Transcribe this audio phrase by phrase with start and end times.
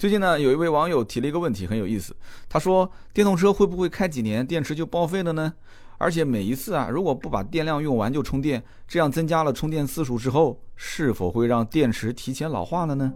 [0.00, 2.16] 最近呢，有一位网友提了一个问题，很有意思。
[2.48, 5.52] 他说，电动车会不会开几年电池就报废了呢？
[5.98, 13.12] 而且每一次啊，如果不把电量用完就充电，这样增加了充电次数之后，是否会让电池提前老化了呢？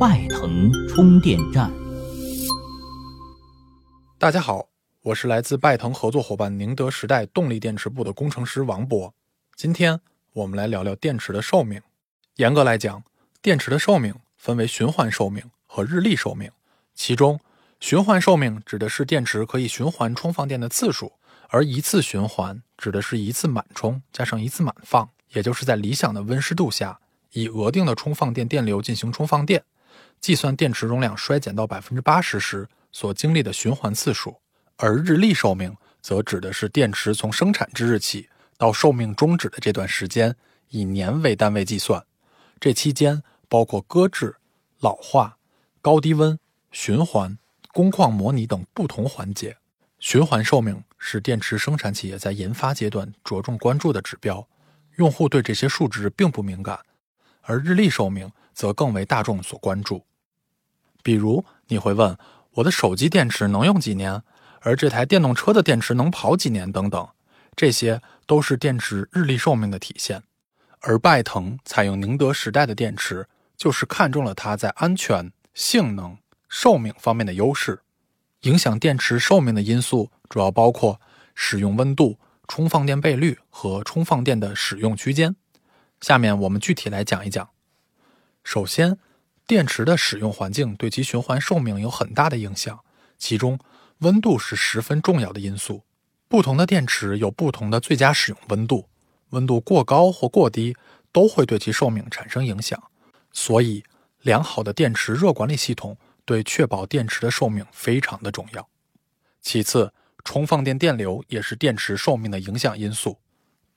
[0.00, 1.70] 拜腾充电站，
[4.18, 4.70] 大家好，
[5.02, 9.12] 我是来自拜腾合作伙伴宁德时代动力电池部的工程师王博。
[9.56, 10.00] 今天
[10.32, 11.82] 我们来聊聊电池的寿命。
[12.36, 13.02] 严格来讲，
[13.42, 14.14] 电池的寿命。
[14.46, 16.48] 分为循环寿命和日历寿命，
[16.94, 17.40] 其中
[17.80, 21.12] 循环寿命指的是电池可以循环充放电的次数，
[21.48, 26.96] 而一次循环指的是一次满充加上一次满放，也就是在理想的温湿度下，
[27.32, 29.60] 以额定的充放电电流进行充放电，
[30.20, 34.40] 计算电池容量衰减到百分之八十时所经历的循环次数。
[34.76, 40.36] 而日历寿命则指的是电池从生产之日起到寿命终止的这段时间，
[40.68, 42.00] 以年为单位计算，
[42.60, 43.20] 这期间。
[43.48, 44.36] 包括搁置、
[44.80, 45.38] 老化、
[45.80, 46.38] 高低温、
[46.70, 47.38] 循环、
[47.72, 49.56] 工况模拟等不同环节。
[49.98, 54.46] 循环寿命是电池生产企业在研发阶段着重关注的指标，
[54.96, 56.78] 用户对这些数值并不敏感。
[57.42, 60.04] 而日历寿命则更为大众所关注。
[61.02, 62.18] 比如，你会问
[62.52, 64.22] 我的手机电池能用几年，
[64.60, 67.08] 而这台电动车的电池能跑几年等等，
[67.54, 70.22] 这些都是电池日历寿命的体现。
[70.80, 73.26] 而拜腾采用宁德时代的电池。
[73.56, 76.18] 就是看中了它在安全、性能、
[76.48, 77.80] 寿命方面的优势。
[78.42, 81.00] 影响电池寿命的因素主要包括
[81.34, 85.34] 使用温度、充放电倍率和充放电的使用区间。
[86.00, 87.48] 下面我们具体来讲一讲。
[88.44, 88.98] 首先，
[89.46, 92.80] 电池的使用环境对其循环寿命有很大的影响，
[93.18, 93.58] 其中
[93.98, 95.82] 温度是十分重要的因素。
[96.28, 98.88] 不同的电池有不同的最佳使用温度，
[99.30, 100.76] 温度过高或过低
[101.10, 102.80] 都会对其寿命产生影响。
[103.38, 103.84] 所以，
[104.22, 108.66] 良好的电池热管理系统对确保电池的寿命非常的重要。
[109.42, 109.92] 其次，
[110.24, 113.18] 充放电电流也是电池寿命的影响因素。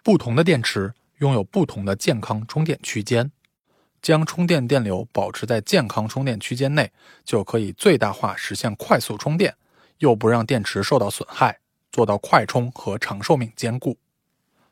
[0.02, 3.34] 不同的电池拥有不同的健康充电区间，
[4.02, 6.94] 将充电电流保持在健康充电区间内，
[7.26, 9.54] 就可以最大化实现快速充电，
[9.98, 11.60] 又不让电池受到损害，
[11.92, 13.98] 做到快充和长寿命兼顾。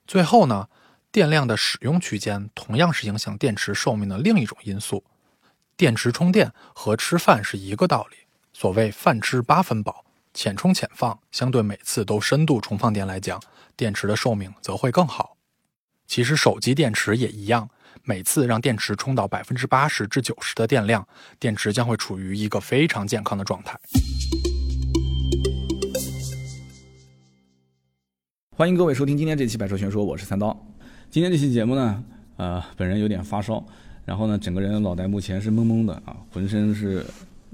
[0.07, 0.69] 最后呢？
[1.11, 5.03] 电量的使用区间同样是影响电池寿命的另一种因素。
[5.75, 8.17] 电池充电和吃饭是一个道理。
[8.53, 10.03] 所谓“饭吃八分饱”，
[10.33, 13.41] 浅充浅放，相对每次都深度充放电来讲，
[13.75, 15.37] 电池的寿命则会更好。
[16.07, 17.69] 其实手机电池也一样，
[18.03, 21.07] 每次让电池充到百分之八十至九十的电量，
[21.39, 23.79] 电池将会处于一个非常健康的状态。
[28.55, 30.57] 欢迎各位收听今天这期《百车全说》，我是三刀。
[31.09, 32.03] 今天这期节目呢，
[32.35, 33.65] 呃，本人有点发烧，
[34.03, 37.03] 然后呢，整个人脑袋目前是懵懵的啊，浑身是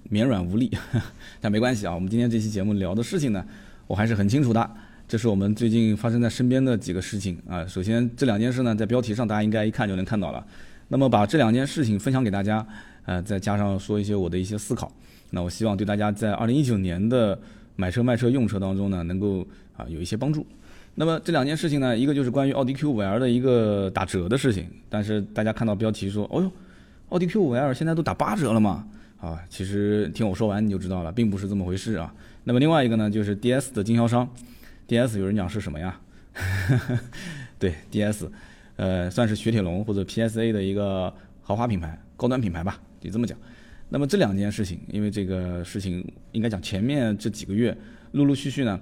[0.09, 0.75] 绵软无力，
[1.39, 1.93] 但没关系啊。
[1.93, 3.45] 我们今天这期节目聊的事情呢，
[3.85, 4.71] 我还是很清楚的。
[5.07, 7.63] 这是我们最近发生在身边的几个事情啊。
[7.67, 10.43] 首先这两件事呢，在标题上大家应该一看就能看到了。
[10.87, 12.65] 那么把这两件事情分享给大家，
[13.05, 14.91] 呃，再加上说一些我的一些思考，
[15.29, 17.39] 那我希望对大家在二零一九年的
[17.75, 19.47] 买车、卖车、用车当中呢，能够
[19.77, 20.43] 啊有一些帮助。
[20.95, 26.51] 那么这两件事情呢，一个就是关于奥迪 Q5L 的一个打折的事情，但是大家看到标题说，哦哟，
[27.09, 28.87] 奥迪 Q5L 现在都打八折了嘛？
[29.19, 32.13] 啊，其实听我说完你就知道了，并不是这么回事啊。
[32.43, 34.29] 那么另外一个呢，就是 DS 的经销商
[34.87, 35.99] ，DS 有人讲是什么呀？
[37.57, 38.29] 对，DS，
[38.75, 41.11] 呃，算是雪铁龙或者 PSA 的一个
[41.41, 43.35] 豪华品牌、高端品牌吧，就这么讲。
[43.89, 47.75] 那么这两件事情，因为这个事情应该讲前面这几个月
[48.11, 48.79] 陆陆续续呢。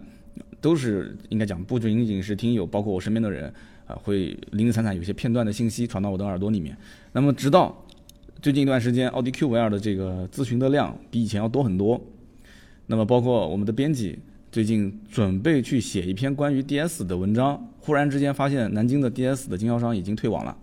[0.62, 3.52] 都是应该讲，不仅仅是听友，包括我身边的人，
[3.88, 6.78] 啊，会零零散散有些片段的信息传到我的耳朵里面。
[7.14, 7.84] 那么直到
[8.42, 12.00] 最近一段时间，奥迪 Q5L 的这个咨询的量比以前要多很多。
[12.86, 14.20] 那么包括我们的编辑
[14.52, 20.56] 最近准备去写一篇关于 DS 的文章，忽然之间发现南京的 DS 的经销商已经退网了。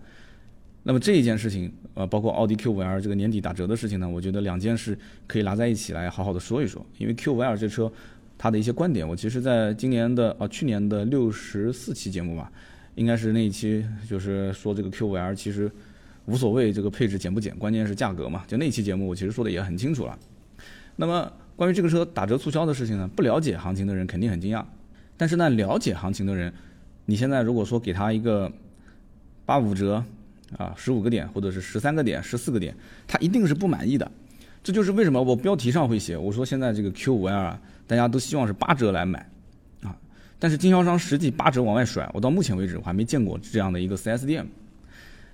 [0.83, 7.91] 那么这一件事情，呃，包括奥迪 Q5L 这个年底打折的事情呢，我觉得两件事可以拿在一起来好好的说一说，因为 Q5L 这车。
[8.39, 12.49] 他的一些观点，我其实在今年的啊去年的六十四期节目吧，
[12.95, 15.69] 应该是那一期，就是说这个 Q5L 其实
[16.23, 18.45] 无所谓这个配置减不减，关键是价格嘛。
[18.47, 20.17] 就那期节目我其实说的也很清楚了。
[20.95, 24.63] 那么关于这个车打折促销的事情呢，不了解行情的人肯定很惊讶，
[25.17, 26.53] 但是呢了解行情的人，
[27.05, 28.49] 你现在如果说给他一个
[29.45, 30.01] 八五折
[30.57, 32.73] 啊十五个点或者是十三个点十四个点，
[33.05, 34.09] 他一定是不满意的。
[34.69, 37.59] 这就是为什么我标题上会写我说现在这个 Q5L 啊。
[37.87, 39.27] 大家都希望是八折来买，
[39.81, 39.97] 啊，
[40.37, 44.45] 但是经销商实际八折往外甩，我到目前为止我还没见过这样的一个 4S 店。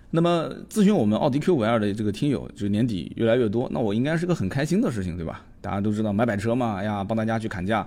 [0.09, 5.43] 那么咨询我们奥迪 Q5L 的这个听友，就年底越来越多，那我应该是个很开心的事情，对吧？
[5.59, 7.85] 大家都知道买买车嘛，哎呀，帮大家去砍价。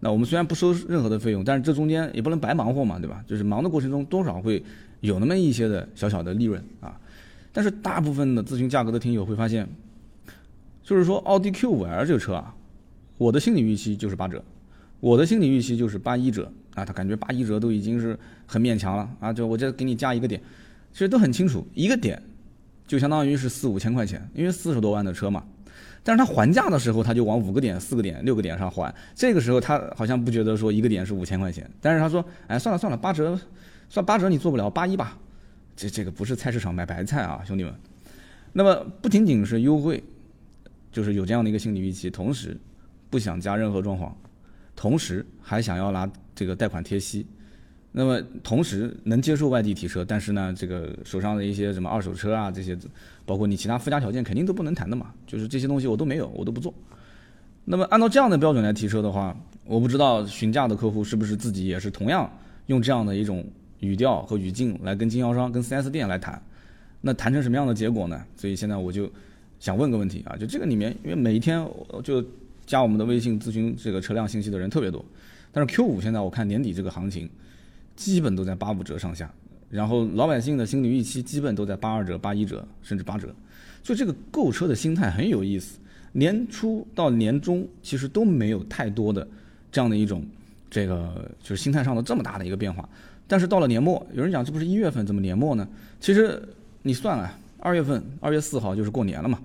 [0.00, 3.24] 那我们虽然不收任何的费用，但是这中间也不能白忙活嘛，对吧？
[3.26, 4.62] 就是忙的过程中多少会
[5.00, 7.00] 有那么一些的小小的利润啊。
[7.50, 9.66] 但是大部分的咨询价格的听友会发现，
[10.82, 12.54] 就是说奥迪 Q5L 这个车啊，
[13.18, 14.42] 我的心理预期就是八折，
[15.00, 16.84] 我的心理预期就是八一折啊。
[16.84, 20.40] 他感觉八一折都已经是很勉强了啊，就我这给你加一个点，
[20.92, 22.20] 其实都很清楚，一个点
[22.86, 25.44] 就相当于是四五千块钱，因为四十多万的车嘛。
[26.04, 28.92] 但是他还价的时候，他就往五个点、四个点、六个点上还。
[29.14, 33.38] 这个时候他好像不觉得说一个点是五千块钱，但是他说，哎，算了算了，八折，
[33.88, 35.16] 算八折你做不了，八一吧。
[35.76, 37.72] 这这个不是菜市场买白菜啊，兄弟们。
[38.52, 40.02] 那么不仅仅是优惠，
[40.92, 42.56] 就是有这样的一个心理预期，同时
[43.10, 44.12] 不想加任何装潢，
[44.76, 47.26] 同时还想要拿这个贷款贴息。
[47.94, 52.74] 那么同时能接受外地提车，但是呢，这个手上的一些什么二手车啊，这些，
[53.26, 55.12] 包括你其他附加条件，肯定都不能谈的嘛。
[55.26, 56.72] 就是这些东西我都没有，我都不做。
[57.66, 59.36] 那么按照这样的标准来提车的话，
[59.66, 62.30] 我不知道询价的客户是不是自己也是同样
[62.66, 63.44] 用这样的一种
[63.80, 66.42] 语调和语境来跟经销商、跟 4S 店来谈，
[67.02, 68.24] 那谈成什么样的结果呢？
[68.36, 69.08] 所以现在我就
[69.62, 71.64] 想问个问题啊，就这个里面，因为每一天
[72.02, 72.22] 就
[72.66, 75.04] 加我们的微信咨询这个车辆信息的人特别多，
[75.52, 77.30] 但是 Q5 现在我看年底这个行情。
[77.94, 79.30] 基本都在八五折上下，
[79.68, 83.28] 然后老百姓的心理预期基本都在八二折、八一折，甚至八折。
[83.82, 85.78] 就这个购车的心态很有意思，
[86.12, 89.28] 年初到年终其实都没有太多的
[89.70, 90.24] 这样的一种
[90.70, 92.88] 这个就是心态上的这么大的一个变化。
[93.28, 95.68] 但是到了年末，有人讲这不是一月份怎么年末呢？
[96.00, 96.42] 其实
[96.80, 99.38] 你算了，二月份二月四号就是过年了嘛。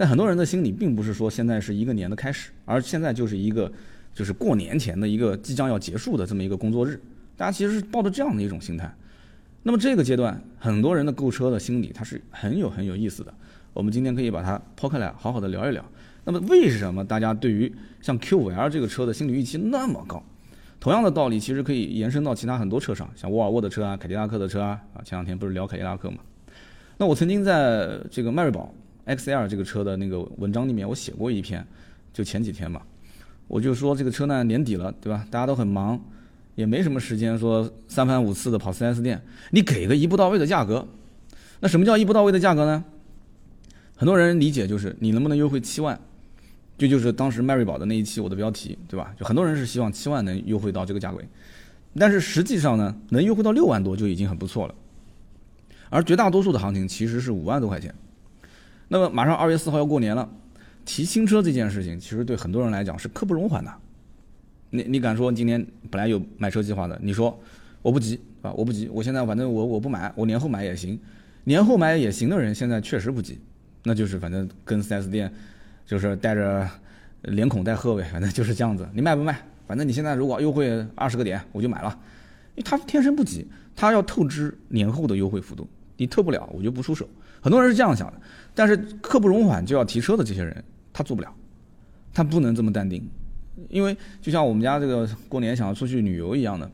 [0.00, 3.70] 在很多人的心里，并不是说现在是一个年的开始，而现在就是一个
[4.14, 6.98] 就是过年前的一个即将要结束的这么一个工作日。
[7.36, 8.90] 大家其实是抱着这样的一种心态，
[9.62, 13.34] 那么这个阶段很多人的购车的心理，它是很有很有意思的。
[13.74, 15.84] 我们今天可以把它抛开来，好好的聊一聊。
[16.24, 17.70] 那么为什么大家对于
[18.00, 20.24] 像 Q5L 这个车的心理预期那么高？
[20.80, 24.80] 同样的道理，其实可以延伸到其他很多车上，像沃尔沃的车啊、凯迪拉克的车啊。
[24.94, 26.20] 啊，前两天不是聊凯迪拉克嘛？
[26.96, 28.74] 那我曾经在这个迈锐宝
[29.06, 31.66] XL 这个车的那个文章里面，我写过一篇，
[32.12, 32.82] 就前几天嘛，
[33.48, 35.26] 我就说这个车呢年底了，对吧？
[35.30, 36.00] 大家都很忙。
[36.56, 40.86] 也没什么时间说三番五次的跑 4S 店，你给个一步到位的价格，
[41.60, 42.84] 那什么叫一步到位的价格呢？
[43.96, 45.98] 很多人理解就是你能不能优惠七万，
[46.76, 49.14] 这就是当时迈锐宝的那一期我的标题，对吧？
[49.18, 51.26] 就很多人是希望七万能优惠到这个价位，
[51.98, 54.74] 但是实际上呢，能优惠到六万多就已经很不错了，
[55.88, 57.94] 而绝大多数的行情其实是五万多块钱。
[58.92, 60.28] 那么马上二月四号要过年了，
[60.84, 63.72] 提新车这件事情其实对很多人来讲是刻不容缓的。
[64.70, 66.98] 你你敢说今年本来有买车计划的？
[67.00, 67.38] 你说
[67.82, 70.98] 我不急啊，我不急，我现在反正我我不买，我年后买也行，
[71.44, 73.38] 年后买也行的人现在确实不急，
[73.84, 75.32] 那就是反正跟 4S 店
[75.86, 76.68] 就是带着
[77.22, 78.88] 连孔带贺呗， 反正就是这样子。
[78.92, 79.40] 你卖不卖？
[79.68, 81.96] 反正你现在如果优惠二十个点，我就买了，
[82.56, 83.46] 因为他天生不急，
[83.76, 87.08] 他要透支年后的优惠幅度，你透不了我就不出手。
[87.42, 88.20] 很多人是这样想的，
[88.54, 91.32] 但是刻不容缓就要提车的这些人，他做不了，
[92.12, 93.02] 他不能这么淡定。
[93.68, 96.70] 因为就像我们家这个过年想要出去旅游一样的，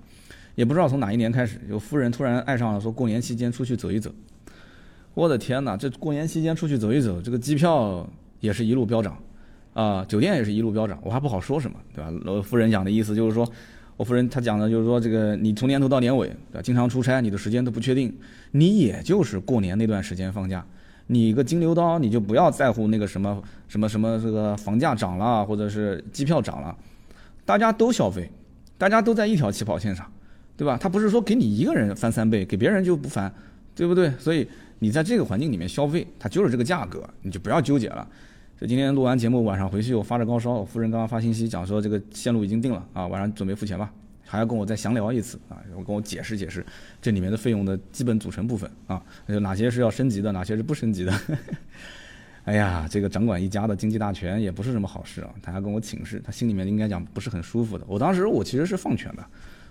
[0.54, 4.14] 也不知道从哪一年开始，有夫人突然爱上了说过年期间出去走一走。
[5.14, 8.08] 我的天哪，这过年期间出去走一走，这个机票
[8.38, 9.20] 也是一路飙涨，
[9.72, 12.12] 啊，酒店也是一路飙涨，我还不好说什么，对吧？
[12.26, 13.50] 我夫人讲的意思就是说，
[13.96, 16.62] 我夫人她讲的就是说，这个你从年头到年尾，对吧？
[16.62, 18.14] 经常出差，你的时间都不确定，
[18.52, 20.64] 你也就是过年那段时间放假。
[21.08, 26.76] 你一个金牛刀，你就不要在乎那个什么什么什么这个房价涨了，或者是机票涨了，
[27.44, 28.30] 大家都消费，
[28.76, 30.04] 大家都在一条起跑线上，
[30.56, 30.76] 对吧？
[30.80, 33.32] 他不是说给你一个人翻三倍，给别人就不翻，
[33.74, 34.10] 对不对？
[34.18, 34.48] 所以
[34.80, 38.06] 你在这个环境里面消费，它就是这个价格，你就不要纠结了。
[38.60, 43.92] 就今天录完节目，晚上回去我发着高烧，我夫人刚刚发信息讲说这个线路已经定了啊，晚上准备付钱吧。
[44.26, 46.64] 还要跟我再详聊一次啊，我跟我解释解释
[47.00, 51.20] 这里面的费用的基本组成部分啊，哪些是要升级的，哪些是不升级的。
[52.44, 55.30] 哎呀，这个掌管一家的经济大权也不是什么好事啊。
[55.42, 57.84] 他还跟我请示，他心里面应该讲不是很舒服的。
[57.88, 59.24] 我当时我其实是放权的，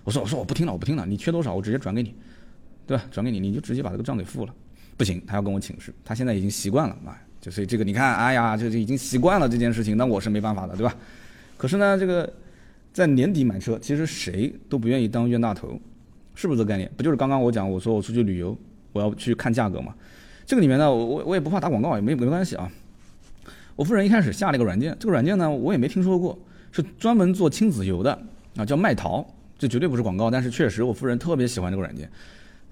[0.04, 2.14] 我说我说我不听了，我不听了，你缺多少我直接转给你，
[2.86, 3.04] 对吧？
[3.10, 4.54] 转给你，你就直接把这个账给付了。
[4.96, 10.94] 不行，他要跟我请示，他现在已经习惯了啊，就所以这个你看，哎呀，就是已经习惯了这件事情，那我是没办法的，对吧？
[11.56, 12.32] 可是呢，这个。
[12.96, 15.78] 在年底买车，其实谁都不愿意当冤大头，
[16.34, 16.90] 是不是这概念？
[16.96, 18.56] 不就是刚刚我讲，我说我出去旅游，
[18.94, 19.94] 我要去看价格嘛。
[20.46, 22.72] 这个里面呢，我我我也不怕打广告，也没没关系啊。
[23.74, 26.38] 我夫人一开始下了一个软件，这个软件呢，我也没听说过，
[26.72, 28.18] 是专门做亲子游的
[28.56, 29.22] 啊，叫麦淘，
[29.58, 32.10] 这绝对不是广告，但是确实我夫人特别喜欢这个软件。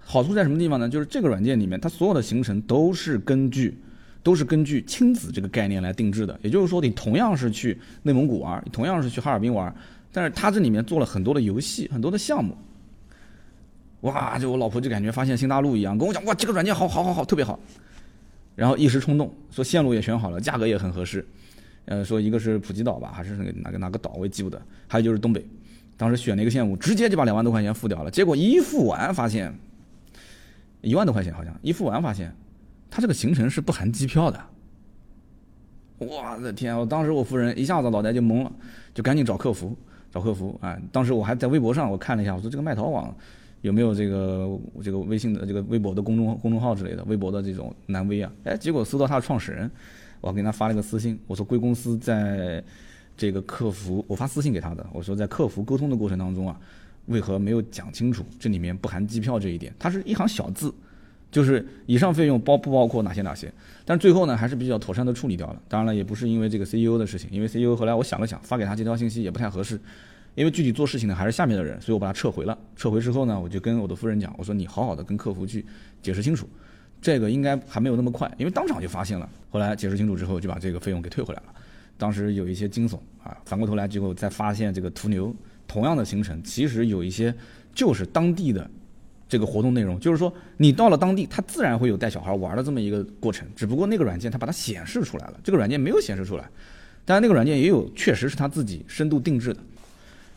[0.00, 0.88] 好处在什么地方呢？
[0.88, 3.76] 就是这个软件里面，它所有的行程都是根据
[4.22, 6.40] 都是根据亲子这个概念来定制的。
[6.42, 9.74] 也就是说，你同样是去内蒙古玩，同样是去哈尔滨玩，
[10.14, 12.56] 但是他这里面做了很多的游戏，很多的项目。
[14.02, 14.38] 哇！
[14.38, 17.58] 就我老婆就感觉发现新大陆一样，跟我讲哇，这个软件好好好好，特别好。
[18.54, 21.26] 然后一时冲动，说线路也选好了，价格也很合适。
[21.86, 24.62] 呃，说一个是普吉岛吧，还是哪个哪个岛，我也记不得。
[24.86, 25.44] 还有就是东北，
[25.96, 28.10] 当时选了一个线路，直接就把两万多块钱付掉了。
[28.10, 29.52] 结果一付完发现，
[30.80, 32.32] 一万多块钱好像一付完发现，
[32.88, 34.40] 他这个行程是不含机票的。
[35.98, 36.78] 我的天！
[36.78, 38.52] 我当时我夫人一下子脑袋就懵了，
[38.92, 39.76] 就赶紧找客服，
[40.14, 40.78] 找客服啊。
[40.92, 43.12] 当时我还在微博上我看了一下，我说这个卖淘网。
[43.64, 47.02] 有没有这个这个微信的这个微博的公众公众号之类的？
[47.04, 48.30] 微博的这种南威啊？
[48.44, 49.70] 哎，结果搜到他的创始人，
[50.20, 52.62] 我给他发了个私信，我说贵公司在
[53.16, 56.60] 这个客服，我发私信给他的，我说在客服沟通的过程当中啊，
[57.06, 59.72] 为何没有讲清楚这里面不含机票这一点？
[59.78, 60.70] 它是一行小字，
[61.34, 63.52] 就是以上费用包不包括哪些哪些？
[63.84, 65.60] 但最后呢，还是比较妥善的处理掉了。
[65.68, 69.80] 当然了，也不是因为这个 CEO 的事情，因为 CEO 后来我想了想，发给他这条信息也不太合适。
[70.36, 72.56] 因为具体做事情的还是下面的人，所以我把他撤回了。
[72.76, 75.66] 撤回之后呢，我就跟我的夫人讲，我说你好好的跟客服去
[76.00, 76.48] 解释清楚，
[77.02, 79.28] 这个应该还没有那么快，因为当场就发现了。
[79.50, 81.52] 后来解释清楚之后，就把这个费用给退回来了。
[81.98, 85.34] 当时有一些惊悚啊，反过头来结果再发现这个途牛
[85.66, 87.34] 同样的行程，其实有一些
[87.74, 88.70] 就是当地的
[89.34, 96.48] 这个活动内容，就是说你到了当地，它自然会有带小孩玩的这么一个过程，只不过那个软件它把它显示出来了，这个软件没有显示出来。
[97.04, 99.58] 当然那个软件也有，确实是他自己深度定制的。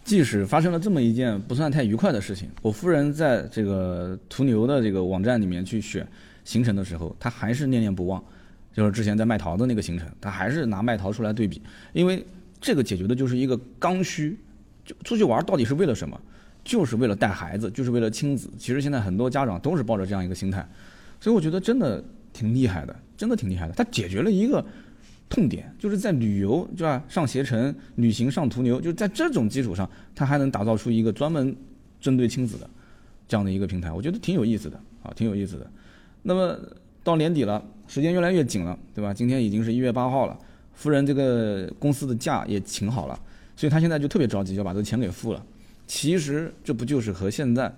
[0.03, 6.07] 即使发生了这么一件不算太愉快的事情，我夫人在这个途牛的这个网站里面去选
[6.43, 8.23] 行程的时候，她还是念念不忘，
[8.73, 11.61] 就是之前在麦淘的那个行程，她还是拿麦淘出来对比，
[11.93, 12.25] 因为
[12.59, 14.35] 这个解决的就是一个刚需，
[14.83, 16.19] 就出去玩到底是为了什么？
[16.67, 18.49] 就是为了带孩子，就是为了亲子。
[18.57, 20.67] 其实现在很多家长都是抱着这样一个心态，
[21.21, 24.63] 所以我觉得真的挺厉害的，真的挺厉害的，它解决了一个。
[25.29, 27.03] 痛点就是在旅游，对吧？
[27.09, 31.53] 上携程、旅行、上途牛，就是在这种基础上，它还能打造出一个专门
[31.99, 32.69] 针对亲子的
[33.27, 35.69] 这样的一个平台，我觉得挺有意思的啊，挺有意思的。
[36.23, 36.57] 那么
[37.03, 39.13] 到年底了，时间越来越紧了，对吧？
[39.13, 40.39] 今天已经是一月八号了，
[40.73, 43.19] 夫人这个公司的假也请好了，
[43.57, 45.45] 所以他现在就特别着急，要把这个钱给付了。
[45.87, 47.73] 其实这不就是和现在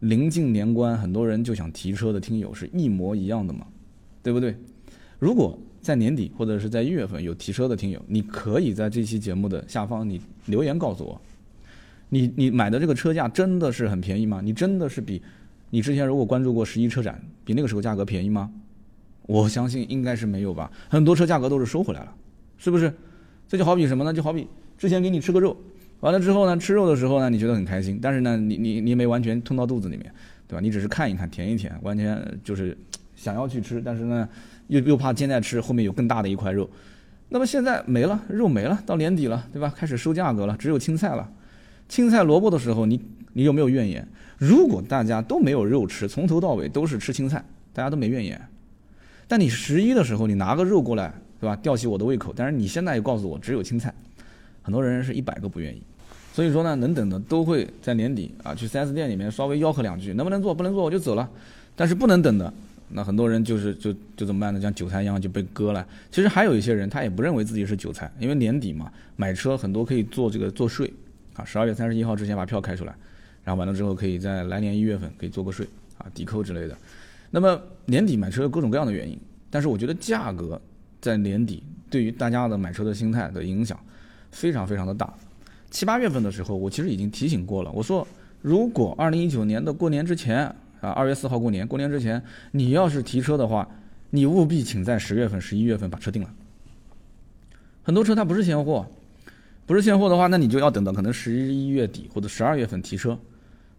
[0.00, 3.66] 临近年关，很多人就想提车的听友是一模一样的吗？
[4.22, 4.56] 对不对？
[5.18, 11.20] 如果在年底或者是在一月份有提车的听友，你可以在这期节目的下方你留言告诉我，
[12.08, 14.40] 你你买的这个车价真的是很便宜吗？
[14.42, 15.20] 你真的是比
[15.70, 18.50] 你之前如果关注过十一车展，比那个时候价格便宜吗？
[19.26, 22.14] 我相信应该是没有吧，很多车价格都是收回来了，
[22.58, 22.92] 是不是？
[23.46, 24.12] 这就好比什么呢？
[24.12, 24.46] 就好比
[24.78, 25.56] 之前给你吃个肉，
[26.04, 30.12] 完了之后呢，吃肉的时候呢，你觉得很开心，但是呢，你你你没完全吞到肚子里面，
[30.46, 30.60] 对吧？
[30.60, 32.76] 你只是看一看，舔一舔，完全就是
[33.16, 34.28] 想要去吃，但是呢。
[34.68, 36.66] 又又怕现在吃后面有更大的一块肉，
[37.28, 39.70] 那么现在没了，肉没了，到年底了，对吧？
[39.76, 41.30] 开始收价格了，只有青菜了。
[41.86, 42.98] 青菜萝卜的时候，你
[43.34, 44.08] 你有没有怨言？
[44.38, 47.44] 如果大家都没有肉吃，从头到尾都是吃青菜，
[47.74, 48.40] 大家都没怨言。
[49.28, 51.54] 但你十一的时候，你拿个肉过来，对吧？
[51.56, 52.32] 吊起我的胃口。
[52.34, 53.92] 但是你现在又告诉我只有青菜，
[54.62, 55.82] 很多人是一百个不愿意。
[56.34, 60.52] 所以说呢，能等的都会在年底啊去 4S 店里面稍微吆喝两句，能不能做？
[60.52, 61.30] 不能做我就走了。
[61.76, 62.52] 但是不能等的。
[62.88, 64.60] 那很多人就是就就怎么办呢？
[64.60, 65.86] 像韭菜一样就被割了。
[66.10, 70.92] 其实还有一些人，他也不认为自己是韭菜，因为年底嘛，买车很多可以做这个做税
[71.34, 72.92] 啊，十二月三十一号之前把票开出来，
[73.44, 75.64] 然后完了之后可以在来年一月份可以做个税
[75.98, 76.76] 啊，抵扣之类的。
[77.30, 79.16] 那么年底买车有各种各样的原因，
[79.50, 80.60] 但是我觉得价格
[81.00, 83.78] 在年底对于大家的买车的心态的影响
[84.32, 85.14] 非常非常的大。
[85.74, 88.06] 七八月份的时候，我其实已经提醒过了，我说
[88.40, 90.54] 如果二零一九年的过年之前。
[90.84, 93.66] 啊，二月四号过年，过年之前你要是提车的话，
[94.10, 96.28] 你务必请在十月份、十一月份把车定了。
[97.82, 98.86] 很多车它不是现货，
[99.64, 103.18] 不是现货的话，那你就要等到可能十一月底或者十二月份提车，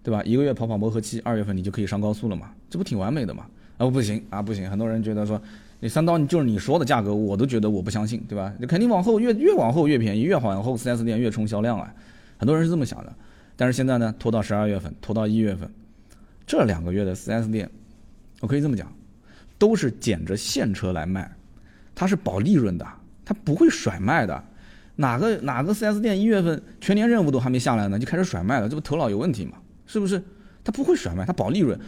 [0.02, 0.24] 对吧？
[0.24, 3.46] 一个月跑跑磨合期，二月份你就可以上高速了嘛，这不挺完美的嘛？
[3.78, 4.68] 啊，不行啊，不行！
[4.68, 5.40] 很多人觉得说，
[5.80, 8.54] 你三刀，就是你说的价格，我都觉得我不相信，对吧？
[8.60, 11.94] 你肯定往后越越往后越便宜，越往后 4S 店越冲销量啊，
[12.38, 13.14] 很多人是这么想的。
[13.56, 15.70] 但是现在呢，拖到十二月份，拖到一月份。
[16.48, 17.70] 这两个月的 4S 店，
[18.40, 18.92] 我可以这么讲，
[19.58, 21.30] 都是捡着现车来卖，
[21.94, 22.86] 它是保利润的，
[23.24, 24.44] 它不会甩卖的。
[24.98, 29.58] 哪个哪个 4S 店一月份全年任务都还没下来呢，就开始甩卖了，这不头脑有问题吗？
[29.86, 30.22] 是不是？
[30.64, 31.80] 它不会甩卖，它保利润。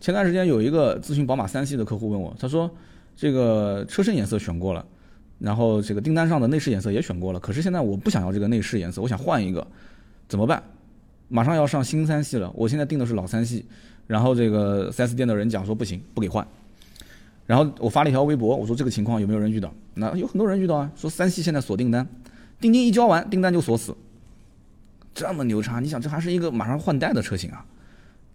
[0.00, 2.70] 前段时间有一个咨询宝马三系的客户问我，他说
[3.16, 4.84] 这个车身颜色选过了，
[5.38, 9.66] 然后这个订单上的内饰颜色也选过了，可是现在我不想要这个内饰颜色，我想换一个，
[10.28, 10.62] 怎么办？
[11.28, 13.64] 马上要上新三系了，我现在订的是老三系。
[14.06, 16.46] 然后这个 4S 店的人讲说不行，不给换。
[17.44, 19.74] 然后我发了一条微博，我说这个情况有没有人遇到？
[19.94, 22.06] 那有很多人遇到啊，说三系现在锁订单，
[22.60, 23.96] 定金一交完，订单就锁死，
[25.12, 25.80] 这么牛叉！
[25.80, 27.66] 你想这还是一个马上换代的车型啊，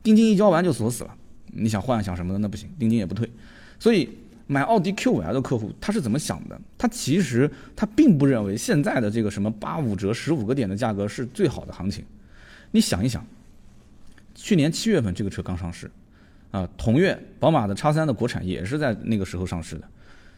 [0.04, 1.16] 定金一交完就锁死了，
[1.54, 3.30] 你想换想什么的那不行，定金也不退。
[3.80, 4.10] 所以
[4.52, 6.60] 买奥迪 Q 五 L 的客户他是怎么想的？
[6.78, 12.04] 他其实他并不认为现在的这个什么八五折、十五个点的价格是最好的行情。
[12.70, 13.26] 你想一想，
[14.36, 15.90] 去年七月份这个车刚上市。
[16.52, 19.88] 啊，同月宝马的叉三的国产也是在那个时候上市的，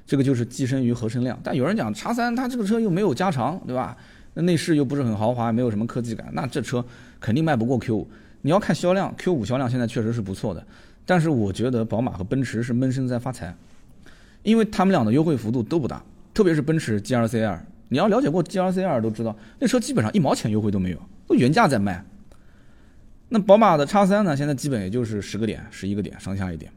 [0.06, 1.40] 这个就是寄生于合成量。
[1.44, 3.98] 但有人讲叉三它这个车又没有加长，对吧？
[4.36, 6.86] 那内饰又不是很豪华，没有什么科技感，那这车
[7.20, 8.08] 肯定卖不过 Q 五。
[8.44, 10.64] 你要看销量，Q 五销量现在确实是不错的，
[11.04, 13.56] 但是我觉得宝马和奔驰是闷声在发财，
[14.44, 20.98] 因为他们俩的优惠幅度都不大，特别是奔驰 G L C 二你要了解过 G L C 二都知道，那车基本上一毛钱优惠都没有，
[21.28, 22.06] 都原价在卖。
[23.30, 24.38] 那宝马的叉三呢？
[24.38, 26.72] 现在基本也就是十个点、十一个点上下一点，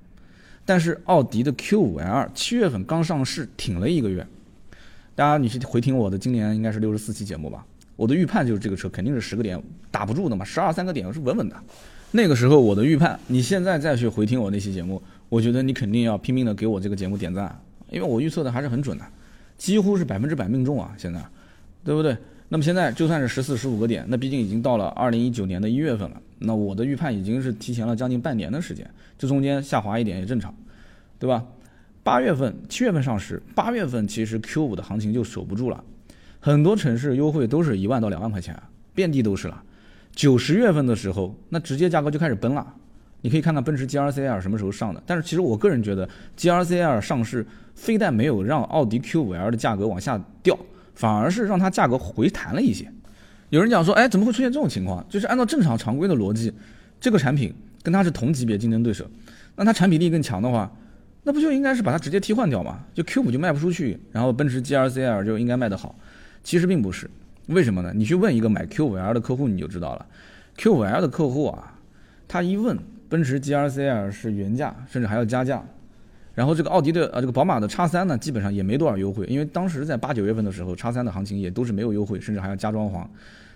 [0.64, 4.26] 但是奥迪的 Q5L 七月份刚上市，挺了一个月。
[5.14, 7.66] 大家你去回听我的今年应该是六十四期节目吧？
[7.94, 11.56] 我的预判就是这个车肯定是十个点打不住的嘛，十二三个点是稳稳的。
[12.12, 19.04] 那个时候我的预判，你现在再去回听我那期节目，我觉得你肯定要拼命的给我这个节目点赞，因为我预测的还是很准的，
[19.56, 20.95] 几乎是百分之百命中啊！
[20.97, 21.21] 现在，
[21.85, 22.16] 对不对？
[22.49, 26.23] 那么现在就算是十四、十五个点，那毕竟已经到了二零一九年的一月份了。
[26.38, 30.54] 那我的预判已经是提前了将近半年的时间，这中间下滑一点也正常，
[31.18, 31.45] 对吧？
[32.04, 35.83] 八月份、七月份上市，八月份其实 Q 五的行情就守不住了，
[36.38, 38.56] 很多城市优惠都是一万到两万块钱，
[38.95, 39.61] 遍地都是了。
[40.14, 42.73] 九十月份的时候，那直接价格就开始崩了。
[43.26, 50.56] 你可以看看奔驰 G R C L 什么时候上的，但是其实我个人觉得 G R C L 上市，非但没有让奥迪 Q 五 L 的价格往下掉。
[50.95, 52.88] 反而是让它价格回弹了一些。
[53.50, 55.04] 有人讲说，哎，怎么会出现这种情况？
[55.11, 56.52] 就是按照正常常规的逻辑，
[57.00, 57.52] 这个产品
[57.83, 59.04] 跟它是同级别竞争对手，
[59.56, 60.73] 那它产品力更强的话，
[61.25, 62.80] 那不就应该是把它直接替换掉吗？
[62.95, 65.95] 就 Q 五就卖不出去，然后奔驰 G L C L 就应该卖得好。
[66.42, 67.11] 其实并不是，
[67.49, 67.92] 为什么呢？
[67.95, 70.06] 你去问一个买 Q 五 L 的客户，你就知道了。
[70.56, 71.75] Q 五 L 的客户啊，
[72.26, 75.62] 他一问，奔驰 G L C L 是原价，甚至还要加价。
[76.34, 83.06] 然后这个奥迪的呃这个宝马的叉三呢，基本上也没多少优惠，因为当时在八九月份的时候，叉三的行情也都是没有优惠，甚至还要加装潢。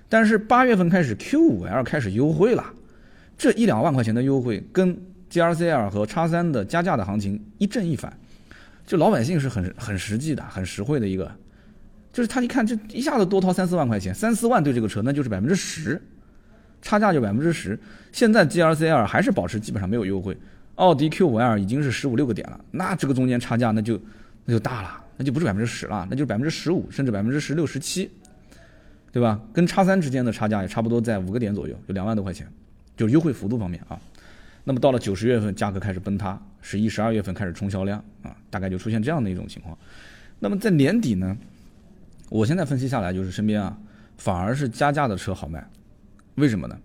[0.09, 2.65] 但是八月份开始，Q 五 L 开始优惠了，
[3.37, 8.13] 这一两万块钱的优惠跟 G R C L 和叉三的加价的行情一正一反，
[8.87, 11.31] 就老百姓是很很实际的、很实惠的一个，
[12.13, 16.01] 就是他一看这一下子多掏三四万块钱，三四万对这个车那就是百分之十，
[16.83, 17.79] 差价就百分之十。
[18.13, 20.37] 现在 G R C R 还是保持基本上没有优惠。
[20.77, 24.01] 奥迪 Q5L 已经是十五六个点了，那这个中间差价那就
[24.47, 28.11] 那就大了，那就不是百分之十了，那就是百分之十五甚至百分之十六十七，
[29.13, 29.39] 对吧？
[29.53, 32.47] 跟叉三之间的差价也差不多在五个点左右，就两万多块钱，
[32.97, 33.99] 就优惠幅度方面啊。
[34.65, 39.77] 那么到了九十月份，价格开始崩塌，十一、十二月份开始冲销量啊，大概就出现这样的一种情况。
[40.39, 41.37] 那么在年底呢，
[42.31, 43.77] 我现在分析下来就是身边啊，
[44.17, 45.63] 反而是加价的车好卖，
[46.37, 46.79] 为什么呢？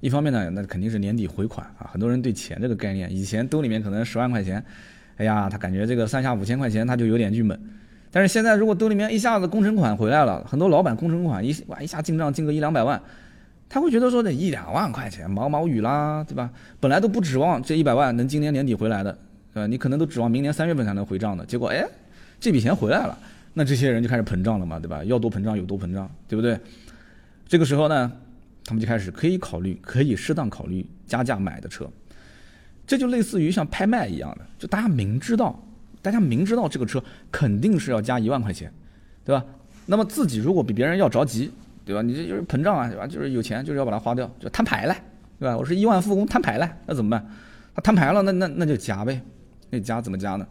[0.00, 4.64] 一方面呢，那肯定是年底回款啊，很多人对钱这个概念，以前兜里面可能十万块钱，
[5.16, 7.58] 哎呀，他感觉这个三下五千块钱他就有点郁闷。
[8.10, 13.00] 但是现在如果兜里面一下子工程款回来了，很多老板工程款一哇一下进账进个一两百万，
[13.68, 16.50] 他会觉得说这一两万块钱毛毛雨啦，对吧？
[16.80, 19.16] 本来都不指望这一百万能今年年底回来的，
[19.54, 21.86] 呃，你可能都指望明年三月份才能回账的，结果哎，
[22.40, 23.16] 这笔钱回来了，
[23.54, 25.04] 那这些人就开始膨胀了嘛，对吧？
[25.04, 26.58] 要多膨胀有多膨胀，对不对？
[27.46, 28.10] 这个时候呢？
[28.64, 31.88] 他们就开始可以考虑，可以适当考虑加价买的车，
[32.86, 35.60] 这就类似于像拍卖一样的，就大家明知道，
[36.00, 38.72] 大家明知道这个车肯定是要加一万块钱，
[39.24, 39.44] 对吧？
[39.86, 41.50] 那么自己如果比别人要着急，
[41.84, 42.02] 对吧？
[42.02, 43.06] 你这就是膨胀啊，对吧？
[43.06, 44.96] 就是有钱就是要把它花掉，就摊牌了，
[45.38, 45.56] 对吧？
[45.56, 47.26] 我是亿万富翁摊牌了，那怎么办？
[47.74, 49.20] 他摊牌了，那那那就加呗，
[49.70, 50.46] 那加怎么加呢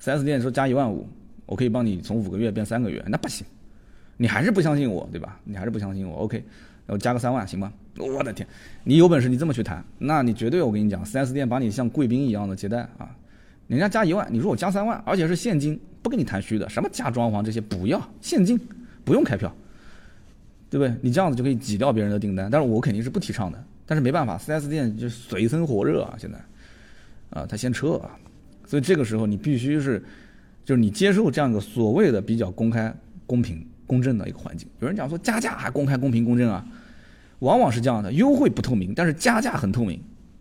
[0.00, 1.08] ？4S 店说加一万五，
[1.46, 3.44] 我可以帮你从五个月变三个月，那不行，
[4.16, 5.40] 你还是不相信我，对吧？
[5.44, 6.44] 你还是不相信我，OK。
[6.88, 7.72] 我加个三万行吗？
[7.96, 8.46] 我的天，
[8.84, 13.10] 你有本事你这么去谈，那你绝对我跟你讲，4S 店把你像贵宾一样的接待啊！
[13.66, 18.58] 人家加一万，你说我加三万，而且是现金，不跟你谈虚的，什么加装潢这些不要，现金
[19.04, 19.54] 不用开票，
[20.70, 20.94] 对不对？
[21.02, 23.62] 你这样子就可以挤掉别人的订单，但是我肯定是不提倡的。
[23.84, 26.38] 但是没办法，4S 店就水深火热啊，现在
[27.30, 28.16] 啊，他先撤啊，
[28.64, 30.02] 所以这个时候你必须是，
[30.64, 32.94] 就是你接受这样一个所谓的比较公开、
[33.26, 34.68] 公平、公正的一个环境。
[34.80, 36.64] 有人讲说加价还公开、公平、公正啊？
[37.40, 40.00] 往往是这样的，优惠不透明，但是加价很透明。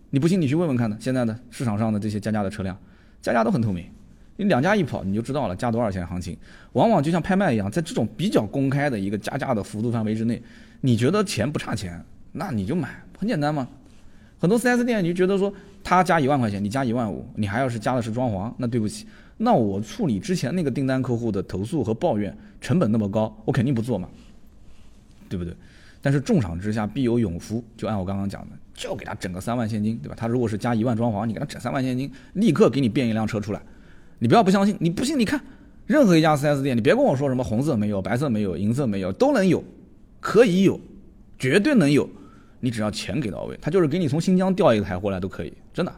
[0.09, 0.97] 你不信，你去问问看呢。
[0.99, 2.77] 现在的市场上的这些加价的车辆，
[3.21, 3.85] 加价都很透明。
[4.37, 6.37] 你两家一跑，你就知道了加多少钱行情。
[6.73, 10.41] 往往就像拍卖一样，在这种比较公开的一个加价的幅度范围之内，
[10.81, 13.67] 你觉得钱不差钱，那你就买，很简单嘛。
[14.39, 15.51] 很多 4S 店你就觉得说
[15.83, 19.07] 他加一万块钱，你加一万五，你还要是加的是装潢，那对不起，
[19.37, 24.07] 那我处理之前那个订单客户的投诉和抱怨，成本那么高，我肯定不做嘛，
[25.27, 25.53] 对不对？
[26.01, 30.15] 但是重赏之下必有勇夫，就按我刚刚讲的，就给他整个三万现金，对吧？
[30.17, 33.61] 他如果是加一万装潢，你给他整三万现金，立刻给你变一辆车出来。
[34.19, 35.41] 你不要不相信，你不信你看，
[35.85, 39.63] 任何一家 4S 店，你别跟我说什么红色没有、白色没有、银色没有，都能有，
[40.19, 40.79] 可以有，
[41.37, 42.09] 绝对能有。
[42.59, 45.93] 你只要钱给到位，他就是给你从新疆调一台过来都可以，真的，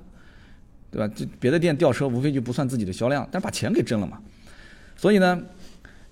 [0.91, 1.13] 对吧？
[1.15, 4.19] 这别的店调车无非就不算自己的销量，但把钱给挣了嘛。
[4.97, 5.41] 所以呢，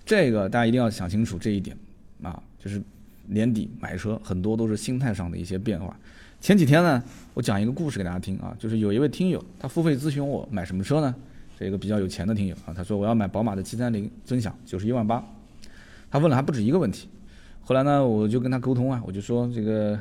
[0.05, 1.77] 这个大家一定要想清楚这一点
[2.23, 2.81] 啊，就是
[3.27, 5.95] 年底买车很多都是心态上的一些变化。
[6.41, 11.13] 前几天呢，我讲一个故事给大家听啊，就是有一位听友他付费咨询我买什么车呢？
[11.59, 15.23] 这个比较有钱的听友啊，他说我要买宝马的七三零尊享，九十一万八。
[16.09, 17.07] 他问了还不止一个问题，
[17.61, 19.99] 后来呢，我就跟他沟通啊，我就说这个。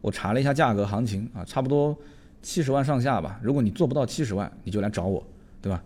[0.00, 1.94] 我查了一下价格行情啊，差不多
[2.40, 3.40] 七十万上下吧。
[3.42, 5.20] 如果你做不到七十万，你就来找我，
[5.60, 5.82] 对吧？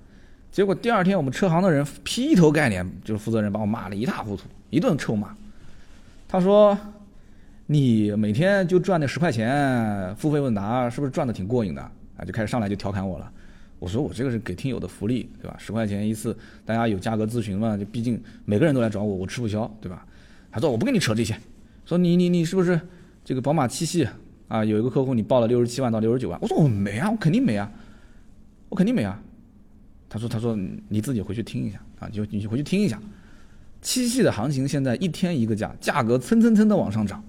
[0.51, 5.35] 结果第二天我们车行的人劈头盖脸，就是负责人把我骂了一塌糊涂，一顿臭骂。
[6.33, 6.77] 他说
[7.69, 11.83] ：“你每天就赚那十块钱付费问答，是不是赚的挺过瘾的？”
[12.17, 13.31] 啊，就开始上来就调侃我了。
[13.79, 15.55] 我说：“我这个是给听友的福利，对吧？
[15.59, 20.07] 十块钱一次，大家有价格咨询嘛，就毕竟每个人都来找我，我吃不消，对吧？”
[20.51, 21.37] 他说：“我不跟你扯这些，
[21.85, 22.81] 说你你你是不是？”
[23.23, 24.09] 这个宝马七系
[24.49, 27.71] 啊，有一个客户你报了六十七万到六十九万，我说我没啊，我肯定没啊，
[28.71, 29.21] 我肯定没啊。
[30.09, 30.57] 他说他说
[30.89, 32.99] 你自己回去听一下啊，就你回去听一下，
[33.83, 37.23] 七系的行情现在一天一个价，价格蹭蹭蹭的往上涨，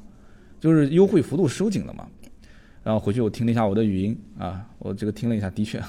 [0.60, 2.08] 就是优惠幅度收紧了嘛。
[2.84, 5.82] 然后回去我听了一下我的语音啊，我这个听了一下，的确，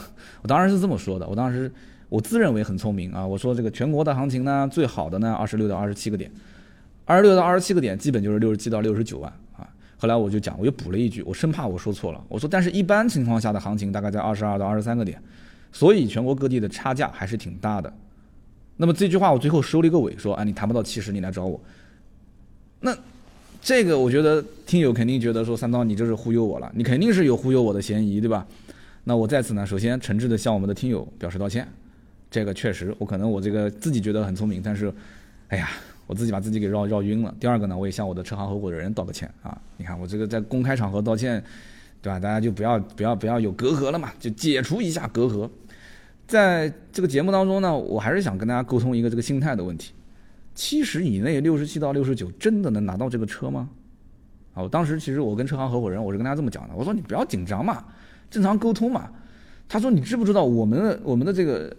[0.42, 1.70] 我当然是这么说的，我当时
[2.08, 6.30] 我自认为很聪明啊，我说这个全国的行情呢，最好的呢二十六到二十七个点，
[7.04, 9.68] 二十六到二十七个点基本就是六十七到六十九万啊。
[9.98, 12.24] 后来我就讲，我又补了一句，我生怕我说错了。
[12.28, 15.20] 我说，但是一般情况下的行情大概在二十二到二十三个点，
[15.72, 17.92] 所以全国各地的差价还是挺大的。
[18.76, 21.60] 那么这句话我最后收了一个尾，说啊，你谈不到七十，你来找我。
[22.80, 22.96] 那
[23.62, 28.46] 这个我觉得听友肯定觉得说三刀你这是忽悠我了，你肯定是有忽悠我的嫌疑，对吧？
[29.04, 31.66] 那我在此呢，首先诚挚的向我们的听友表示道歉。
[32.30, 34.92] 这个确实，我可能我这个自己觉得很聪明，但是，
[35.48, 35.70] 哎呀。
[36.06, 37.34] 我自己把自己给绕绕晕了。
[37.40, 39.58] 第二个呢，我也向我的车行合伙人道个歉啊！
[39.78, 41.42] 你看我这个在公开场合道歉，
[42.02, 42.20] 对吧？
[42.20, 45.48] 大家就不要不要不要有隔阂了嘛，就解除一下隔阂。
[46.26, 49.92] 在这个节目当中呢，我还是想跟大家沟通一个这个心态的问题：
[50.54, 53.68] 七十以内，六十七到六十九，真的能拿到这个车吗？
[54.54, 57.84] 啊，我当时其实我跟车行合伙人，我是跟大家这么讲的，我说你不要紧张嘛，
[58.30, 59.10] 正常沟通嘛。
[59.68, 61.74] 他说你知不知道我们的我们的这个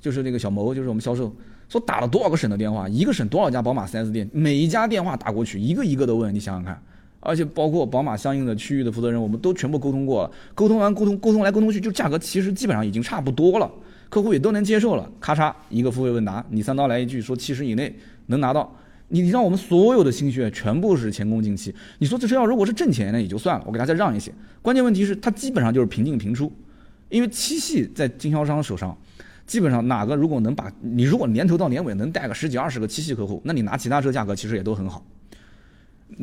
[0.00, 1.34] 就是那个小谋，就是我们销售。
[1.68, 6.82] 说打了多少个省的电话，一个省多少家宝马 4S 店，每一家电话打过去，一个一个的问，你想想看，
[7.24, 13.70] 而且包括宝马相应的区域的负责人，我们都全部沟通过了，沟通完沟通沟通来沟通去，就价格其实基本上已经差不多了，
[14.08, 18.76] 客户也都能接受了，咔嚓一个付费问答，你三刀来一句说七十以内能拿到，
[19.08, 26.52] 你让我们所有的心血全部是前功尽弃，你说这车要如果是挣钱那也就算了，我给他再让一些，关键问题是它基本上就是平进平出，
[27.08, 28.96] 因为七系在经销商手上。
[29.44, 35.04] 基本上哪个如果能把你如果年头到年尾能带个十几二十个七系客户，那你拿其他车价格其实也都很好。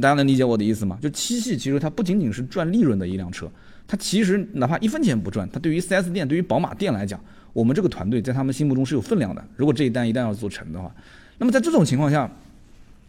[0.01, 0.97] 大家能理解我的意思吗？
[1.01, 3.49] 就七系其实它不仅仅是赚利润的一辆车，
[3.87, 7.19] 它其实哪怕一分钱不赚，它对于 4S 店、对于宝马店来讲，
[7.53, 9.43] 我们这个团队在他们心目中是有分量的。
[9.55, 10.93] 如果这一单一旦要做成的话，
[11.37, 12.29] 那么在这种情况下，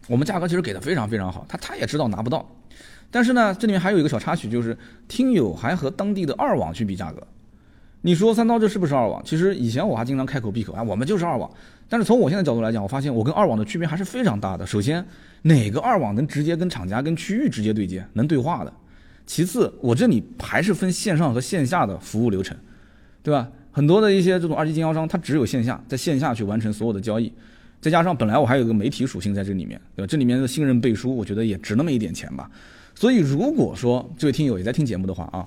[0.07, 2.49] 我们价格其实给的非常非常好，他他也知道拿不到。
[3.09, 7.25] 但是呢，这里面还有一个小插曲，就是听友还和当地的二网去比价格。
[8.03, 9.21] 你说三刀这是不是二网？
[9.23, 11.49] 其实以前我还经常开口闭口啊，我们就是二网。
[11.87, 14.65] 但是从我现在角度来讲，我发现我跟二网的区别还是非常大的。
[14.65, 15.05] 首先，
[15.43, 18.73] 哪个二网能直接跟厂家、跟区域直接对接，能对话的？
[19.27, 22.57] 其次，我这里还是分线上和线下的服务流程，
[23.21, 23.47] 对吧？
[23.71, 27.31] 很多的一些这种二级经销商，他只有线下，在线下去完成所有的交易。
[27.79, 30.07] 再加上本来我还有一个媒体属性在这里面，对吧？
[30.07, 32.49] 这里面的信任背书，我觉得也值那么一点钱吧。
[32.95, 35.45] 所以，如果说这位听友也在听节目的话啊。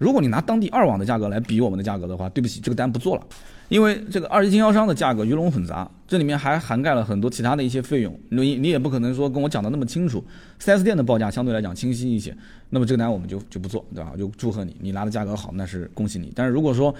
[0.00, 3.26] 如果你拿当地二网的价格来比我们的价格的话，对不起，这个单不做了，
[3.68, 10.24] 因为这个二级经销商的价格鱼龙混杂，这里面还涵盖了很多其他的一些费用，你你也不可能说跟我讲的那么清楚。
[10.58, 12.34] 4S 店的报价相对来讲清晰一些，
[12.70, 14.14] 那么这个单我们就就不做，对吧？
[14.16, 16.32] 就祝贺你，你拿的价格好，那是恭喜你。
[16.34, 16.94] 但是如果说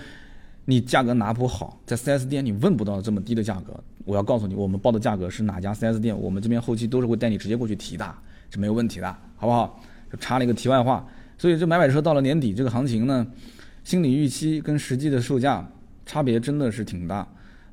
[0.66, 3.72] 你价格拿不好，在 4S 店你问不到这么低的价格，
[4.04, 8.14] 我要告诉你，我们报的价格是哪家 4S 店，我们这边后期都是会带你直接过去提的，
[8.50, 9.80] 是没有问题的，好不好？
[10.12, 11.06] 就插了一个题外话。
[11.40, 13.26] 所以这买买车到了年底，这个行情呢，
[13.82, 15.66] 心理预期跟实际的售价
[16.04, 17.26] 差别真的是挺大。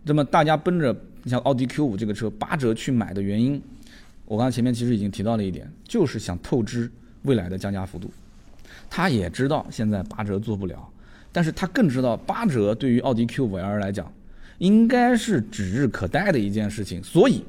[0.06, 3.62] 那么大家奔着像奥迪 Q5 这个车八折去买的原因，
[4.24, 6.90] 我刚才前面其实已经提到了一点，就是想透支
[7.24, 8.10] 未来的降价幅度。
[8.90, 10.88] 他也知道现在八折做不了，
[11.34, 14.10] 但是他更知道八折对于奥迪 Q5L 来讲，
[14.60, 17.04] 应该是指日可待的一件事情。
[17.04, 17.44] 所以，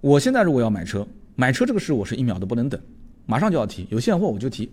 [0.00, 2.80] 我现在如果要买车，买车这个事我是一秒都不能等，
[3.24, 4.68] 马上就要提，有现货我就提，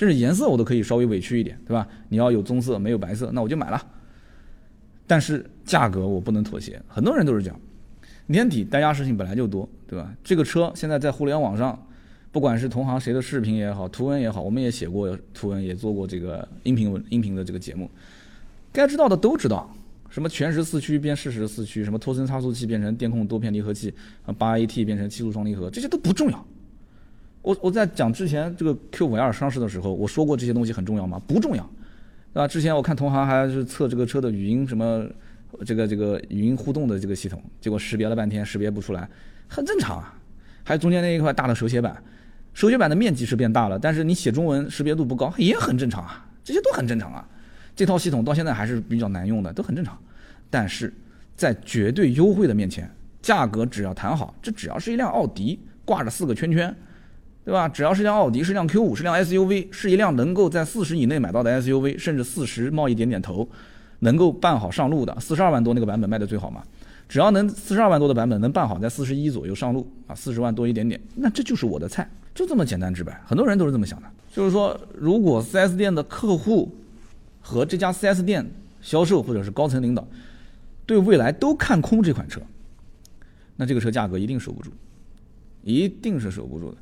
[0.00, 1.86] 甚至颜色我都可以稍微委屈一点，对吧？
[2.08, 3.86] 你要有棕色没有白色，那我就买了。
[5.06, 7.60] 但是价格我不能妥协，很多人都是这样。
[8.28, 10.10] 年底大家事情本来就多，对吧？
[10.24, 11.78] 这个车现在在互联网上，
[12.32, 17.90] 不管是同行谁的视频也好，图文也好，我们也写过图文，也做过这个音频文音频的这个节目，
[18.72, 19.70] 该知道的都知道。
[20.08, 23.92] 什么全时四驱变适时四驱，什么托森差速器变成电控多片离合器，
[24.24, 26.46] 啊八 AT 变成七速双离合，这些都不重要。
[27.42, 31.20] 我我在讲之前这个 Q52 上市的时候，我说过这些东西很重要吗？
[31.26, 31.62] 不重要，
[32.32, 32.48] 对吧？
[32.48, 35.06] 之前我看同行还是测这个车的语音什么。
[35.66, 39.06] 这个这个语音互动的这个系统，结果识别了半天识别不出来，
[39.48, 40.16] 很正常啊。
[40.62, 42.00] 还有中间那一块大的手写板，
[42.54, 46.24] 手写板的面积是变大了，但是你写中文识别度不高，也很正常啊。
[46.44, 47.28] 这些都很正常啊。
[47.74, 49.98] 这套系统到现在还是比较难用的，都很正常。
[50.48, 50.94] 但是
[51.34, 52.88] 在绝对优惠的面前，
[53.20, 56.72] 价格只要谈好，这只要是一辆奥迪挂着四个圈圈，
[57.44, 57.68] 对吧？
[57.68, 63.48] 只要是辆奥迪，是辆 Q5，是辆 SUV，是一辆能够在四十以内买到的 SUV，甚至四十冒一点点头。
[64.02, 66.62] 能够办好上路的，四十二万多那个版本卖的最好嘛？
[67.06, 73.20] 只要能四十二万多的版本能办好，在四十一左右上路啊，四十万多一点点，那这就是我的菜，就这么简单直白。
[73.26, 76.74] 很多人都是这么想的，就是说，如果 4S 店的客户
[77.42, 78.50] 和这家 4S 店
[78.80, 80.08] 销售或者是高层领导
[80.86, 82.40] 对未来都看空这款车，
[83.56, 84.70] 那这个车价格一定守不住，
[85.62, 86.78] 一定是守不住的。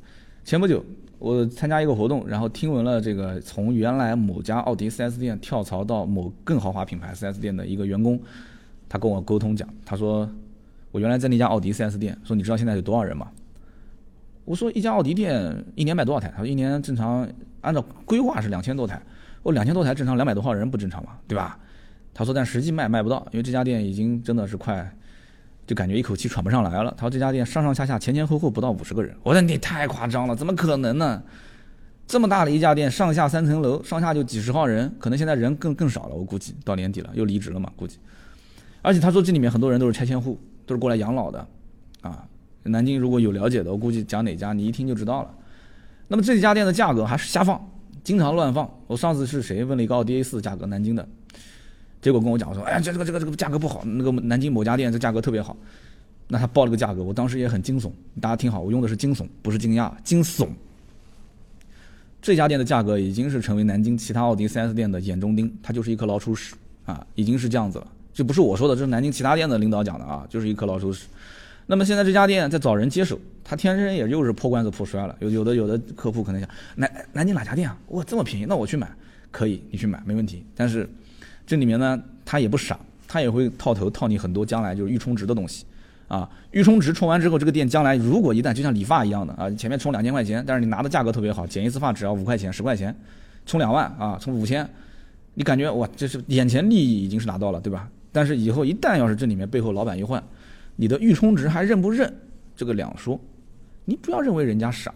[0.49, 0.83] 前不久。
[1.19, 8.19] 我参加一个活动，然后听闻了这个从原来某家奥迪 4S 店跳槽到某更豪华品牌 4S 店的一个员工，
[8.87, 10.27] 他跟我沟通讲，他说
[10.89, 13.29] 我原来在那家奥迪 4S 店，说你知道现在有多少人吗？
[14.43, 16.29] 我说一家奥迪店一年卖多少台？
[16.35, 17.29] 他说一年正常
[17.61, 18.99] 按照规划是两千多台。
[19.43, 21.11] 我两千多台正常两百多号人不正常吗？
[21.27, 21.59] 对吧？
[22.11, 24.91] 他说但实际卖卖不到，因为这家店已经真的是快。
[25.69, 26.91] 就感觉一口气喘不上来了。
[26.97, 29.15] 他说这家店上上下下前前后后不到五十个人。
[29.21, 31.21] 我说你太夸张了，怎么可能呢？
[32.07, 36.15] 这么大的一家店，上下三层楼，上下就几十号人，可能现在人更更少了。
[36.15, 37.99] 我估计到年底了，又离职了嘛，估计。
[38.81, 41.47] 而且他说这里面很多人都是拆迁户，都是过来养老的，
[42.01, 42.25] 啊，
[42.63, 45.29] 南京如果有了解的，我估计讲哪家你一听就知道了。
[46.07, 47.63] 那么这家店的价格还是瞎放，
[48.03, 48.67] 经常乱放。
[48.87, 51.07] 我上次是谁问了一个奥迪 A 四价格，南京的。
[52.01, 55.55] 结果跟我讲说，哎，这这个这个这个价格不好，那个南京某家店这价格特别好，
[56.29, 57.91] 那他报了个价格，我当时也很惊悚。
[58.21, 60.47] 大家听好，我用的是惊悚，不是惊讶，惊悚。
[62.21, 67.87] 这家店的价格已经是成为南京其他奥迪 4S 店的眼中钉，它就是一颗老鼠屎啊，已经是这样子了。
[68.13, 71.05] 这不是我说的，这是南京其他店的领导讲的啊，就是一颗老鼠屎。
[71.65, 75.15] 那么现在这家店在找人接手，他天生也就是破罐子破摔了。
[75.19, 77.77] 有有的有的客户可能想，南南京哪家店啊？
[77.89, 78.89] 哇，这么便宜，那我去买，
[79.31, 80.45] 可以，你去买没问题。
[80.55, 80.89] 但是。
[81.49, 85.65] 这里面呢，他也不傻，他也会套头套你很多将来就是预充值的东西，
[86.07, 92.95] 啊，预充值充完之后，这个店将来如果一旦就像理发一样的啊，前面充两千块钱，但是你拿的价格特别好，剪一次发只要五块钱、十块钱，
[93.47, 94.69] 充两万啊，充五千，
[95.33, 97.89] 你感觉哇，这是眼前利益已经是拿到了，对吧？
[98.11, 100.23] 但是以后一旦要是这里面背后老板一换，
[100.75, 102.13] 你的预充值还认不认？
[102.55, 103.19] 这个两说，
[103.85, 104.93] 你不要认为人家傻。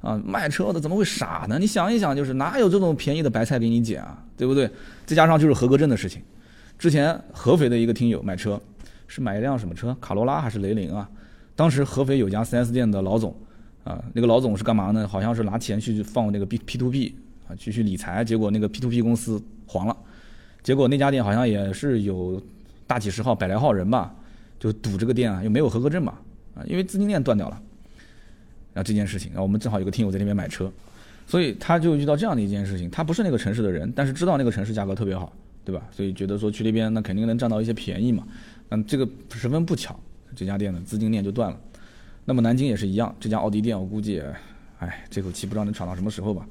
[0.00, 1.58] 啊，卖车的怎么会傻呢？
[1.58, 4.70] 你想一想，就是哪有这种便宜的白菜给你捡啊，对不对？
[5.04, 6.22] 再加上就是合格证的事情。
[6.78, 8.58] 之前合肥的一个听友买车，
[9.06, 9.94] 是买一辆什么车？
[10.00, 11.08] 卡罗拉还是雷凌啊？
[11.54, 13.34] 当时合肥有家 4S 店的老总，
[13.84, 15.06] 啊，那个老总是干嘛呢？
[15.06, 17.14] 好像是拿钱去放那个 P P to P
[17.46, 19.94] 啊，去去理财，结果那个 P to P 公司黄了。
[20.62, 22.42] 结果那家店好像也是有
[22.86, 24.14] 大几十号、百来号人吧，
[24.58, 26.14] 就堵这个店啊，又没有合格证嘛，
[26.54, 27.60] 啊，因为资金链断掉了。
[28.74, 30.72] 啊，这件事情啊，我们正好有个听友在那边买车，
[31.26, 32.88] 所以他就遇到这样的一件事情。
[32.90, 35.32] 他不是那个城市的人，但是知道那个城市价格特别好，
[35.64, 35.82] 对吧？
[35.90, 38.26] 所以觉得说去那边那肯定能占到一些便宜嘛。
[38.68, 39.98] 嗯，这个十分不巧，
[40.36, 41.58] 这家店的资金链就断了。
[42.24, 44.22] 那么南京也是一样，这家奥迪店我估计，
[44.78, 46.46] 哎，这口气不知道能喘到什么时候吧。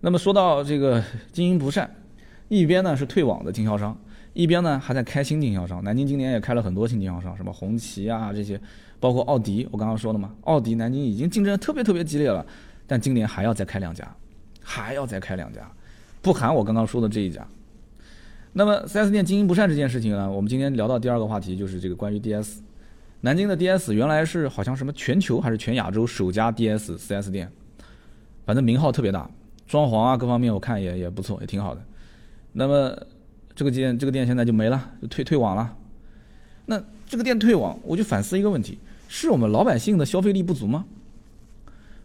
[0.00, 1.02] 那么说到这个
[1.32, 1.90] 经营不善，
[2.48, 3.98] 一边呢是退网的经销商，
[4.32, 5.82] 一边呢还在开新经销商。
[5.82, 8.60] 南京今年也开了很多新经销商，什么红旗啊这些。
[9.02, 12.46] 包括奥迪，我刚刚说了嘛，奥迪南京已经竞争特别特别激烈了，
[12.86, 14.08] 但今年还要再开两家，
[14.62, 15.68] 还要再开两家，
[16.20, 17.44] 不含我刚刚说的这一家。
[18.52, 22.58] 那么 4S 店经营不善这件事情呢，我们今天聊到第二个话题就是这个关于 DS，
[23.22, 27.50] 南京的 DS 原来是好像什么全球还是全亚洲首家 DS 4S 店，
[28.46, 29.28] 反正名号特别大，
[29.66, 31.82] 装潢啊各方面我看也也不错，也挺好的。
[32.52, 32.96] 那么
[33.56, 35.76] 这个店这个店现在就没了，就退退网了。
[36.66, 38.78] 那这个店退网，我就反思一个问题。
[39.14, 40.86] 是我们老百姓的消费力不足吗？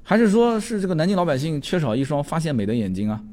[0.04, 3.24] 还是说是这个南京老百姓缺少一双发现美的眼睛啊？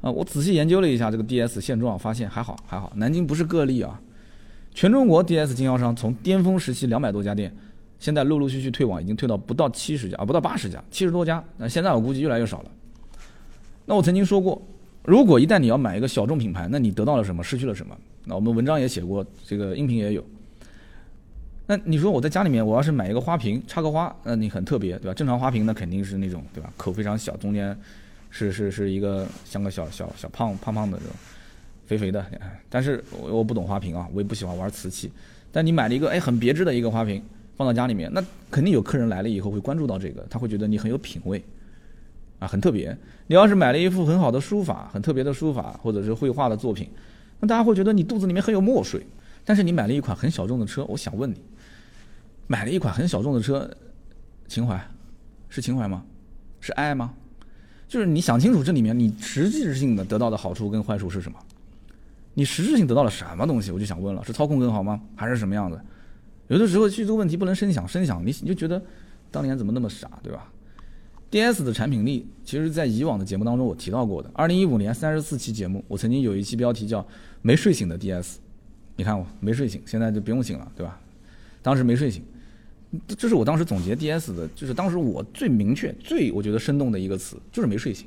[0.00, 4.00] 啊，我仔细研究了一下这个 DS 现状，发现还好还好，南京不是个例啊。
[4.74, 7.54] 全中国 DS 经销商从巅峰时期两百多家店，
[8.00, 11.42] 现在陆陆续续退网，已经退到不到七十家啊，不到八十家，七十多家。
[11.56, 12.70] 那现在我估计越来越少了。
[13.86, 14.60] 那我曾经说过，
[15.04, 17.96] 如果一旦你要买一个小众品牌，那你得到了什么，失去了什么？
[18.24, 20.24] 那我们文章也写过，这个音频也有。
[21.66, 25.14] 那你说我在家里面，我要是买一个花瓶插个花，那你很特别，对吧？
[25.14, 26.70] 正常花瓶那肯定是那种，对吧？
[26.76, 27.74] 口非常小，中间
[28.28, 31.12] 是是是一个像个小小小胖胖胖的这种
[31.86, 32.22] 肥肥的。
[32.68, 35.10] 但是我我不懂花瓶啊，我也不喜欢玩瓷器。
[35.50, 37.22] 但你买了一个哎很别致的一个花瓶
[37.56, 41.42] 放到家里面，那肯定有客人来了以后会关注到这个，他会觉得你很有品味
[42.40, 42.94] 啊，很特别。
[43.26, 46.90] 你要是买了一幅很好的书法，很特别的书法或者是绘画的作品，
[47.40, 49.00] 那大家会觉得你肚子里面很有墨水。
[49.46, 51.36] 但是你买了一款很小众的车，我想问你。
[52.46, 53.70] 买了一款很小众的车，
[54.48, 54.80] 情怀
[55.48, 56.04] 是情怀吗？
[56.60, 57.14] 是爱吗？
[57.86, 61.38] 就是你想清楚这里面你实质性的得到的好处跟坏处是什么？
[62.34, 63.70] 你实质性得到了什么东西？
[63.70, 65.00] 我就想问了，是操控更好吗？
[65.14, 65.80] 还是什么样子？
[66.48, 68.82] 有的时候去做问题不能深想，深想你你就觉得
[69.30, 70.50] 当年怎么那么傻，对吧
[71.30, 74.30] ？DS 的产品力，其实在以往的节目当中我提到过的。
[74.34, 77.06] 二零一五年三十四期节目，我曾经有一期标题叫
[77.42, 78.36] “没睡醒的 DS”，
[78.96, 81.00] 你看我没睡醒，现在就不用醒了，对吧？
[81.62, 82.22] 当时没睡醒。
[83.08, 88.06] 这是我当时总结 DS 的，就是当时我最明确、最我觉得生动的一个词，就是没睡醒。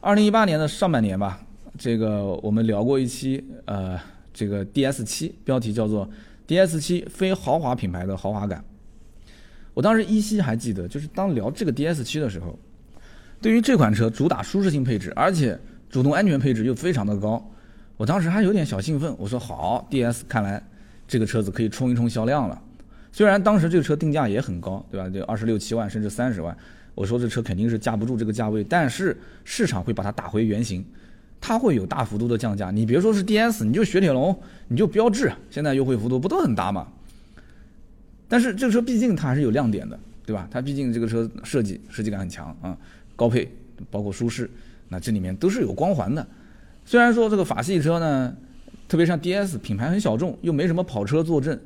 [0.00, 1.40] 二零一八年的上半年吧，
[1.78, 3.98] 这个我们聊过一期，呃，
[4.32, 6.08] 这个 DS 七，标题叫做
[6.48, 8.64] DS 七非豪华品牌的豪华感。
[9.74, 12.58] 我当时依稀还记得，就是当聊这个 DS 七的时候，
[13.40, 17.50] 对于这款车主打舒适性配置，而且主动安全配置又非常的高，
[17.96, 20.62] 我当时还有点小兴奋，我说好，DS 看来
[21.06, 22.62] 这个车子可以冲一冲销量了。
[23.12, 25.08] 虽然当时这个车定价也很高，对吧？
[25.08, 26.56] 就二十六七万甚至三十万，
[26.94, 30.84] 我说这车肯定是架不住这个价位，但是市场会把它打回原形，
[31.40, 32.70] 它会有大幅度的降价。
[32.70, 36.86] 你别说是 DS，你就雪铁龙，你就标致，现在优惠幅度不都很大吗？
[38.28, 40.46] 但是这个车毕竟它还是有亮点的，对吧？
[40.48, 42.78] 它毕竟这个车设计设计感很强啊，
[43.16, 43.52] 高配
[43.90, 44.48] 包括舒适，
[44.88, 46.24] 那这里面都是有光环的。
[46.84, 48.36] 虽然说这个法系车呢，
[48.88, 51.60] 特别像 DS 品牌很小众，又没什么跑车坐镇。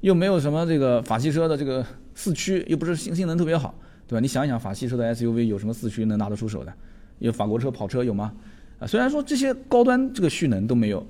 [0.00, 1.84] 又没有什么这个法系车的这个
[2.14, 3.74] 四驱，又不是性性能特别好，
[4.06, 4.20] 对吧？
[4.20, 6.72] 你想一想，法系车的 SUV 有什么四驱能拿得出手的？
[7.18, 8.32] 有法国车跑车有吗？
[8.78, 11.06] 啊，虽然说这些高端这个蓄能都没有，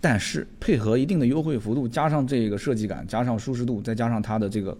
[0.00, 4.76] 但是配合一定的优惠幅度，加上这个设计感，加上舒适度，再加上它的这个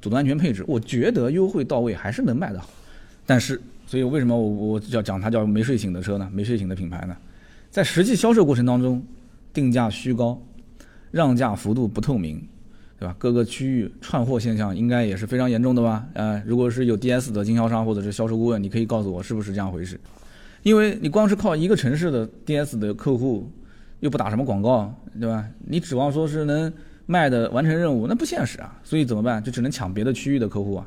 [0.00, 2.68] 主动安全配置，我觉得优惠到位还是能卖的好。
[3.26, 6.30] 但是，所以为什么我我要讲它叫没睡醒的车呢？
[6.32, 7.16] 没睡醒的品牌呢？
[7.70, 9.04] 在实际销售过程当中，
[9.52, 10.40] 定价虚高，
[11.10, 12.40] 让价幅度不透明。
[13.00, 13.16] 对吧？
[13.18, 16.06] 各个区域串货现象应该也是非常严重的吧？
[16.12, 19.98] 呃，如果是有 DS 的经销商或者是销售顾问，你可以告诉我是不是这样回事？
[20.62, 23.50] 因为你光是靠一个城市的 DS 的客户，
[24.00, 25.48] 又不打什么广告，对吧？
[25.66, 26.70] 你指望说是能
[27.06, 28.78] 卖的完成任务，那不现实啊。
[28.84, 29.42] 所以怎么办？
[29.42, 30.86] 就只能抢别的区域的客户啊，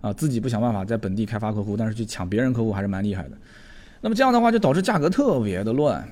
[0.00, 3.32] 啊，自己不想办法在本地开发客户，但是去抢别人客户还是蛮厉害的。
[4.00, 6.08] 那么这样的话就导致价格特别的乱，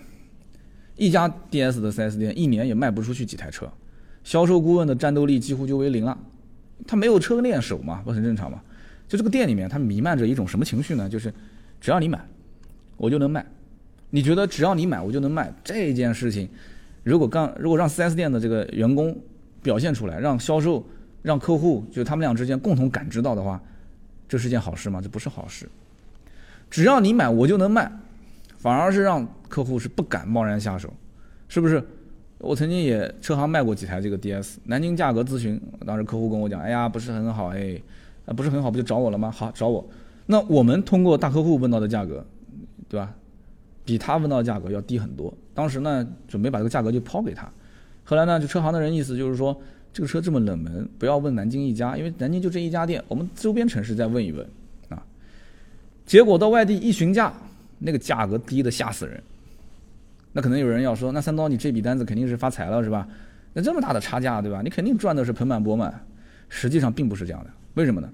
[0.96, 3.70] 一家 DS 的 4S 店一年也卖不出去几台车。
[4.26, 6.18] 销售顾问的战斗力几乎就为零了，
[6.84, 8.60] 他没有车练手嘛，不很正常吗？
[9.06, 11.08] 就这个店里面，它弥漫着一种什么情绪呢？
[11.08, 11.32] 就是
[11.80, 12.26] 只要你买，
[12.96, 13.46] 我就能卖。
[14.10, 16.48] 你觉得只要你买，我就能卖这件事情，
[17.04, 19.16] 如果刚如果让 4S 店的这个员工
[19.62, 20.84] 表现出来，让销售、
[21.22, 23.62] 让客户，就他们俩之间共同感知到的话，
[24.28, 25.00] 这是件好事吗？
[25.00, 25.68] 这不是好事。
[26.68, 27.88] 只要你买，我就能卖，
[28.58, 30.92] 反而是让客户是不敢贸然下手，
[31.46, 31.80] 是不是？
[32.38, 37.80] 我曾经也车行卖过几台这个 DS，南京价格咨询，当时客户跟我讲，哎呀，不是很好，哎，
[38.26, 39.30] 啊不是很好，不就找我了吗？
[39.30, 39.84] 好，找我。
[40.26, 42.24] 那我们通过大客户问到的价格，
[42.88, 43.14] 对吧？
[43.84, 45.32] 比他问到的价格要低很多。
[45.54, 47.48] 当时呢，准备把这个价格就抛给他。
[48.04, 49.58] 后来呢，就车行的人意思就是说，
[49.92, 54.46] 这个车这么冷门，不要问南京一家，因为南京就这一家店，我们周边城市再问一问
[54.88, 55.02] 啊。
[56.04, 57.32] 结果到外地一询价，
[57.78, 59.22] 那个价格低的吓死人。
[60.36, 63.08] 那可能有人要说，那三刀你这笔单子肯定是发财了是吧？
[63.54, 64.60] 那这么大的差价对吧？
[64.62, 65.98] 你肯定赚的是盆满钵满。
[66.50, 68.08] 实际上并不是这样的，为什么呢？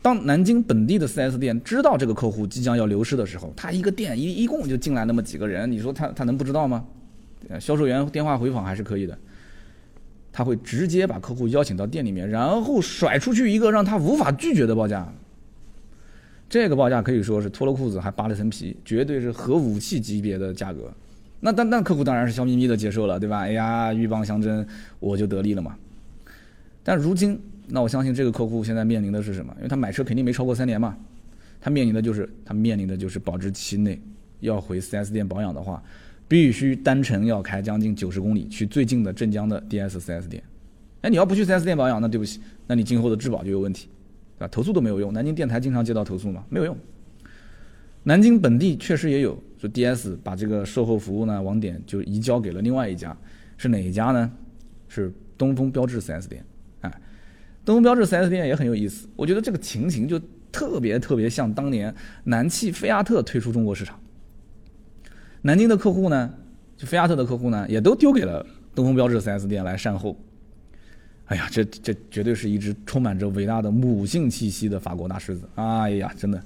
[0.00, 6.84] 当南京本地的 4S 店知道这个客户即将要流失的时候，他一个店一一共就进来那么几个人，你说他他能不知道吗？
[7.58, 9.18] 销售员电话回访还是可以的，
[10.30, 15.12] 他会直接把客户邀请到店里面，然后甩出去一个让他无法拒绝的报价。
[16.48, 20.92] 这个报价可以说是脱了裤子还扒了层皮，绝对是核武器级别的价格。
[21.40, 23.38] 那但那客户当然是笑眯眯的接受了，对吧？
[23.40, 24.64] 哎呀，鹬蚌相争，
[24.98, 25.74] 我就得利了嘛。
[26.82, 29.52] 但如今，那我相信这个客户现在面临的是什么？
[29.56, 30.96] 因为他买车肯定没超过三年嘛，
[31.60, 34.00] 他面临的就是他面临的就是保质期内
[34.40, 35.82] 要回 4S 店保养的话，
[36.28, 40.42] 必须单程要开将近九十公里去最近的镇江的 DS 4S 店。
[41.02, 43.88] 哎，你要不去 4S 店保养，那对不起，那你今后的质保就有问题，
[44.38, 44.48] 对吧？
[44.48, 46.76] 投诉都没有用，南京电台经常接到投诉嘛，没有用。
[48.02, 53.14] 南京本地确实也有，说 DS 把这个售后服务呢网点就移交给了另外一家，
[53.58, 54.32] 是哪一家呢？
[54.88, 56.42] 是东风标致 4S 店。
[56.80, 56.90] 哎，
[57.62, 60.18] 东风标致 4S 店也很有意思，我觉得这个情形就
[60.50, 61.94] 特别特别像当年
[62.24, 64.00] 南汽菲亚特退出中国市场。
[65.42, 66.32] 南京的客户呢，
[66.76, 68.44] 就菲亚特的客户呢，也都丢给了
[68.74, 70.16] 东风标致 4S 店来善后。
[71.26, 75.48] 哎呀，这这绝对是一只充满着伟大的母性气息的法国大狮子！
[75.54, 76.42] 哎呀，真的。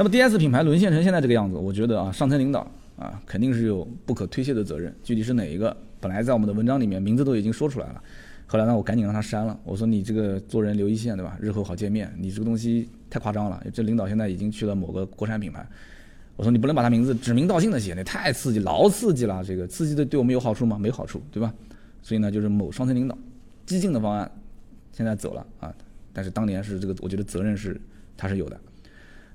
[0.00, 4.90] 那么 DS 品牌沦陷成现在这个样子，我觉得啊，上层领导啊，肯定是有不可推卸的责任。
[5.04, 5.76] 具体是哪一个？
[6.00, 8.02] 本来在我们的文章里面名字都已经说出来了，
[8.46, 9.60] 后来呢，我赶紧让他删了。
[9.62, 11.36] 我说你这个做人留一线，对吧？
[11.38, 12.10] 日后好见面。
[12.16, 15.68] 你这个东西太夸张了，这领导现在已经去了某个国产品牌。
[16.34, 19.44] 我说你不能把他名字指名道姓的写，那太刺激，老刺激了。
[19.44, 20.78] 这个刺激的对我们有好处吗？
[20.78, 21.52] 没好处，对吧？
[22.00, 23.18] 所以呢，就是某上层领导。
[23.66, 24.32] 激进的方案，
[24.92, 25.70] 现在走了啊，
[26.14, 27.78] 但是当年是这个，我觉得责任是
[28.16, 28.58] 他是有的。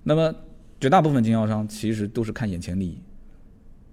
[0.01, 0.34] 那么
[0.80, 2.97] 绝大部分经销商其实都是看眼前利益，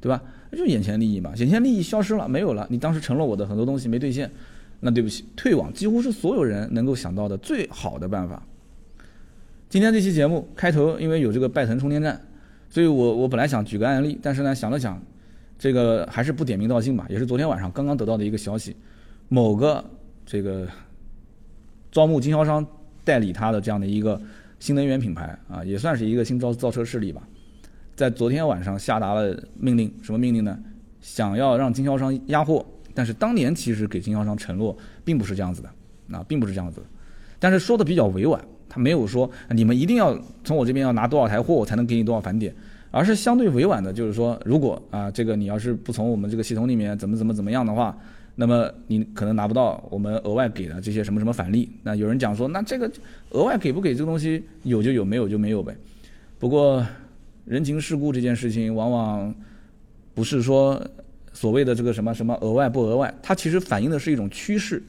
[0.00, 0.22] 对吧？
[0.52, 2.66] 就眼前利益嘛，眼前利益消失了，没有了。
[2.70, 4.30] 你当时承诺我的很多东西没兑现，
[4.80, 8.42] 那对不起，退网几乎是所有人能够想到的最好的办法。
[9.68, 12.20] 今天这期节目开头，因为有这个拜腾充电站，
[12.68, 15.02] 所以我我本来想举个案例，但是呢想了想，
[15.58, 17.06] 这个还是不点名道姓吧。
[17.08, 18.76] 也是昨天晚上刚刚得到的一个消息，
[19.28, 19.84] 某个。
[20.24, 20.68] 这个
[21.90, 22.64] 招募经销商
[23.04, 24.18] 代理他的这样的一个
[24.62, 27.20] 新能源品牌啊，也算是一个新造造车势力吧，
[27.96, 30.56] 在昨天晚上下达了命令，什么命令呢？
[31.00, 36.80] 想要让经销商压货，但是当年其实给经销商承诺并不是这样子的，啊，并不是这样子，
[37.40, 42.54] 但是说的比较委婉，他没有说你们一定要从我这边要拿多少台货我才能给你多少返点，
[42.92, 47.98] 而是相对委婉的，就是说如果啊这个你要是不从我们这个系统里面怎么怎么怎么样的话。
[48.34, 51.70] 那么你可能拿不到我们额外给的这些什么什么返利。
[51.82, 52.90] 那有人讲说，那这个
[53.30, 55.76] 额外给不给这个东西有就有，没有就没有呗。
[56.38, 56.84] 不过
[57.44, 59.34] 人情世故这件事情，往往
[60.14, 60.82] 不是说
[61.34, 64.82] 所谓的这个什么什么额外不额外，它其实反映的是一种趋势，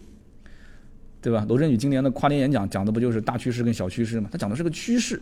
[1.21, 1.45] 对吧？
[1.49, 4.29] 罗振宇今年的跨年演讲讲的不就是大趋势跟小趋势吗？
[4.31, 5.21] 他讲的是个趋势，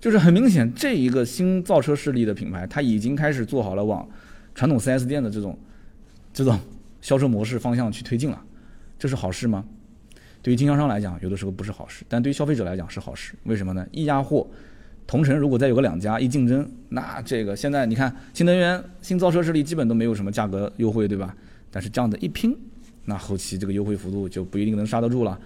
[0.00, 4.08] 就是很明显，这一个新造车势力的品牌，它已经开始做好了往
[4.54, 5.58] 传统 4S 店的这种
[6.32, 6.58] 这种。
[7.06, 8.42] 销售模式方向去推进了，
[8.98, 9.64] 这是好事吗？
[10.42, 13.34] 对于经销商来讲，有的时候不是好事，但对于消费者来讲是好事。
[13.44, 13.86] 为什么呢？
[13.92, 14.44] 一压货，
[15.06, 21.32] 同城如果再有个两家一竞争，那这个现在你看新能源新造车势力基本都没有什么价格优惠，对吧？
[21.70, 22.52] 但是这样的一拼，
[23.04, 25.38] 那后期这个优惠幅度就不一定能刹得住了。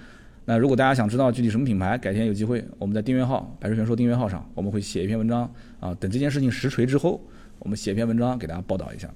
[0.46, 5.42] 那如果大家想知道具体什么品牌，改天有机会我们在订阅号“百事全说”订阅号上，我们会写一篇文章
[5.78, 5.94] 啊。
[6.00, 7.22] 等这件事情实锤之后，
[7.58, 9.12] 我们写一篇文章给大家报道一下。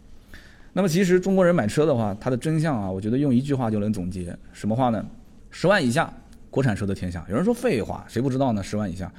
[0.76, 5.06] 那么其实中国人买车的话，它的真相啊，我觉得用一句话就能总结，什么话呢？
[5.50, 6.12] 十万以下，
[6.50, 7.24] 国产车的天下。
[7.28, 8.60] 有人说废话，谁不知道呢？
[8.60, 9.10] 十万以下，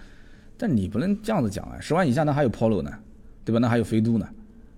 [0.57, 1.77] 但你不能这样子讲啊！
[1.79, 2.91] 十万以下那还有 Polo 呢，
[3.45, 3.59] 对吧？
[3.59, 4.27] 那还有飞度呢，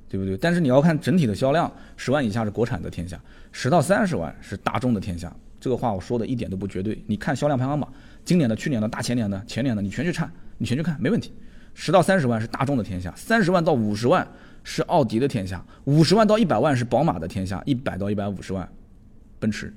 [0.08, 0.38] 对不对？
[0.38, 3.20] 但是你要看整体的销量，十万以下是国产的天下，
[3.52, 5.36] 十到三十万是大众的天下。
[5.60, 7.04] 这个话我说的一点都不绝对。
[7.08, 7.92] 你看销量排行榜，
[8.24, 11.34] 今年的、去年的、大前年的、前年的，你全去看，你全去看，没问题。
[11.74, 14.28] 十到三十万是大众的天下，三十万到五十万。
[14.70, 18.68] 是奥迪的天下，五十万到一百万是宝马的天下，一百到一百五十万，
[19.40, 19.74] 奔驰，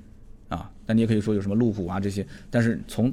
[0.49, 3.11] 啊，那你也可以说有什么路虎啊这些，但是从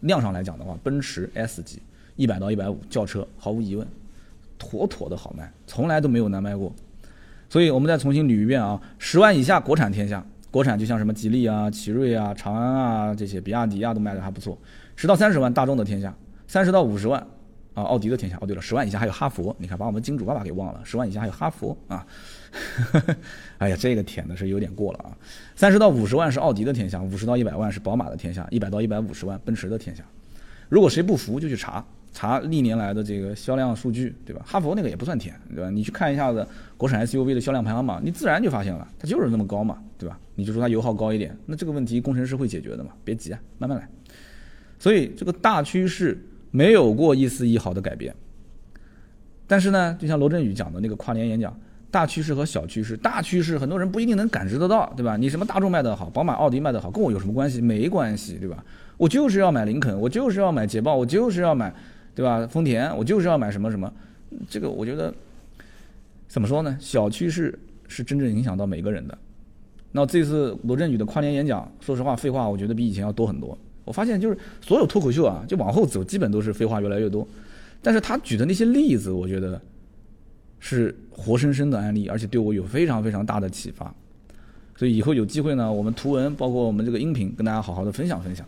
[0.00, 1.80] 量上来讲的话，奔驰 S 级
[2.16, 3.88] 一百到一百五轿车毫无疑问，
[4.58, 6.70] 妥妥的好卖，从来都没有难卖过。
[7.48, 14.58] 所以我们再重新捋一遍啊，十万以下国产天下，国产就像什么吉利啊、奇瑞啊、长安啊这些，比亚迪啊都卖的还不错。
[14.94, 16.14] 十到三十万大众的天下，
[16.46, 17.26] 三十到五十万。
[17.76, 18.38] 啊，奥迪的天下。
[18.40, 20.80] 哦，对了，十万以下还有哈佛，你看把我们金主爸爸给忘了。
[20.82, 22.04] 十万以下还有哈佛啊，
[23.58, 25.12] 哎呀，这个舔的是有点过了啊。
[25.54, 30.02] 三十到五十万是奥迪的天下，五十到一百万是宝马的天下，一百到一百五十万奔驰的天下。
[30.70, 34.42] 如果谁不服，就去查查历年来的这个销量数据，对吧？
[34.46, 35.68] 哈佛那个也不算舔，对吧？
[35.68, 36.48] 你去看一下子
[36.78, 40.18] 国产 SUV 的销量排行榜，你自然就发现了，它就是那么高嘛，对吧？
[40.34, 43.86] 你就说它油耗高一点，那这个问题工程师会解决的嘛，别急啊，慢慢来。
[44.78, 46.18] 所以这个大趋势。
[46.50, 48.14] 没有过一丝一毫的改变，
[49.46, 51.58] 但是呢，就像罗振宇讲的那个跨年演讲，
[51.90, 55.16] 大趋势和小趋势，大趋势很多人不一定能感知得到，对吧？
[55.16, 57.60] 你什么大众卖得好，宝马、奥迪卖得好，跟我有什么关系？
[57.60, 58.64] 没关系，对吧？
[58.96, 61.74] 我就是要买林肯，我就是要买捷豹，我就是要买，
[62.14, 62.46] 对吧？
[62.46, 63.92] 丰田，我就是要买什么什么，
[64.48, 65.12] 这个我觉得
[66.28, 66.76] 怎么说呢？
[66.80, 69.16] 小趋势是真正影响到每个人的。
[69.92, 73.56] 那这次罗振宇的跨年演讲，说实话，废话我觉得比以前要多很多。
[73.86, 77.26] 我发现就是所有脱口秀啊，就往后走，基本都是废话越来越多。
[77.80, 79.58] 但是他举的那些例子，我觉得
[80.58, 83.94] 是活生生的案例，而且对我有非常非常大的启发。
[84.76, 88.44] 所以以后有机会呢，我们图文包括我们这个音频，跟大家好好的分享分享。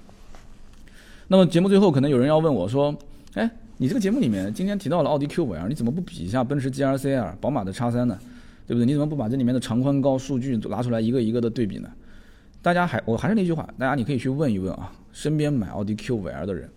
[1.28, 2.94] 那么节目最后可能有人要问我说
[3.34, 8.18] ：“哎，你这个节目里面今天提到了奥迪 Q 五 L，你怎么不比一下奔驰 G R C R、宝马的 X3 呢？
[8.66, 8.86] 对不对？
[8.86, 11.88] 你怎么不把这里面的长宽高数据拿出来一个一个的对比呢？”
[12.60, 16.68] 大家还我还是那句话，大家你可以去问一问啊，身边买奥迪 Q5L 的人，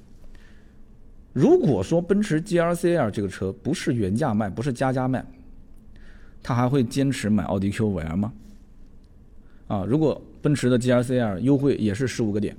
[1.33, 5.25] 如果说奔驰 GLC-L 这个车不是原价卖，不是加价卖，
[6.43, 8.33] 他还会坚持买奥迪 Q5L 吗？
[9.67, 12.55] 啊，如果奔驰的 GLC-L 优惠也是十五个点，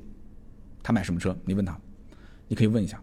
[0.83, 1.37] 他买什么车？
[1.45, 1.79] 你问他，
[2.49, 3.01] 你可以问一下。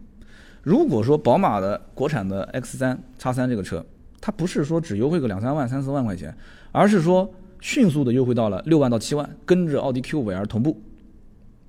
[0.62, 3.84] 如果说宝马的国产的 X3 叉三这个车，
[4.20, 6.36] 它不是说只优惠个两三万、三四万块钱，
[6.72, 10.80] 而是说迅速的优惠到了六万到七万，跟着奥迪 Q5L 同步，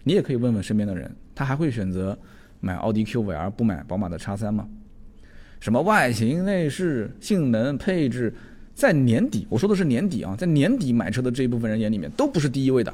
[0.04, 2.18] 你也可以问问身边的人，他还会选择
[2.60, 4.68] 买奥迪 Q5L 不买宝马的叉三吗？
[5.60, 8.34] 什么外形、内饰、性能、配置，
[8.74, 12.94] 在年底，我说的是年底啊，在年底买车的这一部分人眼里面都不是第一位的，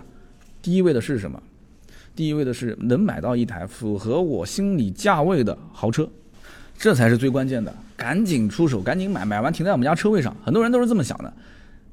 [0.61, 1.41] 第一位的是什么？
[2.15, 6.09] 第一位的是能买到一台符合我心理价位的豪车，
[6.75, 7.73] 这才是最关键的。
[7.95, 10.35] 赶紧出手，赶紧买，买完停在我们家车位上。
[10.43, 11.31] 很多人都是这么想的。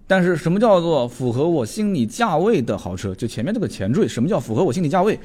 [0.06, 3.14] 但是什么叫做符合我心理价位的豪车？
[3.14, 5.18] 就前面这个前缀，什么叫符合我心理价位？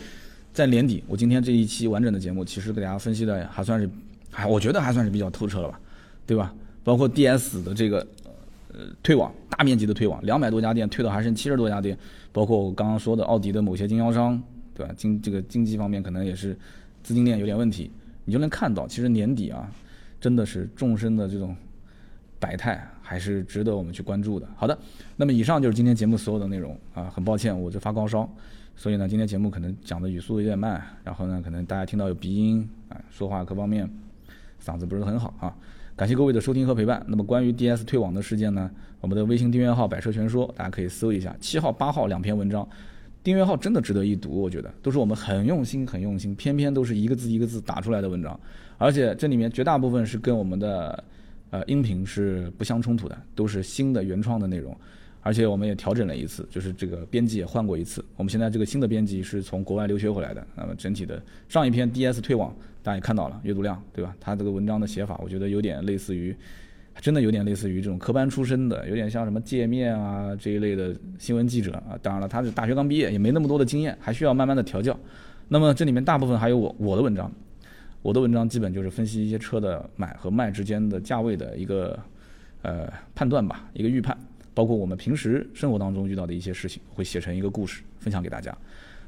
[0.54, 3.90] 在年底，我今天这一期完整的节目，其实给大家分析的还算是，
[4.32, 5.80] 还我觉得还算是比较透彻了吧，
[6.26, 6.54] 对吧？
[6.84, 8.06] 包括 DS 的这个
[8.74, 11.98] 呃退网，大面积的退网，两百多家店退到还剩七十多家店，
[12.32, 14.42] 包括我刚刚说的奥迪的某些经销商。
[14.76, 14.94] 对吧？
[14.96, 16.58] 经这个经济方面可能也是
[17.04, 17.92] 资金链有点问题，
[18.24, 19.70] 你就能看到，其实年底啊，
[20.22, 21.54] 真的是众生的这种
[22.40, 24.48] 百态啊，还是值得我们去关注的。
[24.56, 24.78] 好的，
[25.16, 27.10] 那么以上就是今天节目所有的内容啊。
[27.12, 28.30] 很抱歉，我这发高烧，
[28.76, 33.90] 所以呢，今天节目可能讲的语速有点慢，然后呢，可能大家听到有鼻音啊，说话各方面
[34.64, 35.56] 嗓子不是很好啊。
[35.96, 37.04] 感谢各位的收听和陪伴。
[37.08, 38.70] 那么关于 DS 退网的事件呢，
[39.02, 42.68] 我们的微信订阅号“百车全说”，大家可以搜一下，七号、八号两篇文章。
[43.24, 48.40] 订阅号真的值得一读，我觉得都是我们很用心、很用心，偏偏都是一个字一个字打出来的文章，
[48.78, 51.04] 而且这里面绝大部分是跟我们的
[51.50, 54.76] 呃音频是不相冲突的，都是新的原创的内容，
[55.22, 58.04] 而且我们也调整了一次，就是这个编辑也换过一次。
[58.18, 64.16] 我们现在这个新的编辑是从国外留学回来的，那么整体的上一篇 DS 退网大家也看到了阅读量，对吧？
[64.20, 66.36] 他这个文章的写法，我觉得有点类似于。
[67.02, 71.98] 真的有点类似于这种科班出身的，有点像什么界面啊这一类的新闻记者啊。
[72.02, 75.00] 当然了，他是大学刚毕业，也没那么多的经验，还需要慢慢的调教。
[75.48, 77.32] 那么这里面大部分还有我我的文章，
[78.02, 82.00] 我的文章基本就是分析一些车的买和卖之间的价位的一个
[82.62, 84.18] 呃判断吧，一个预判，
[84.54, 88.56] 包括我们平时生活当中遇到的一些事情，会写成一个故事分享给大家。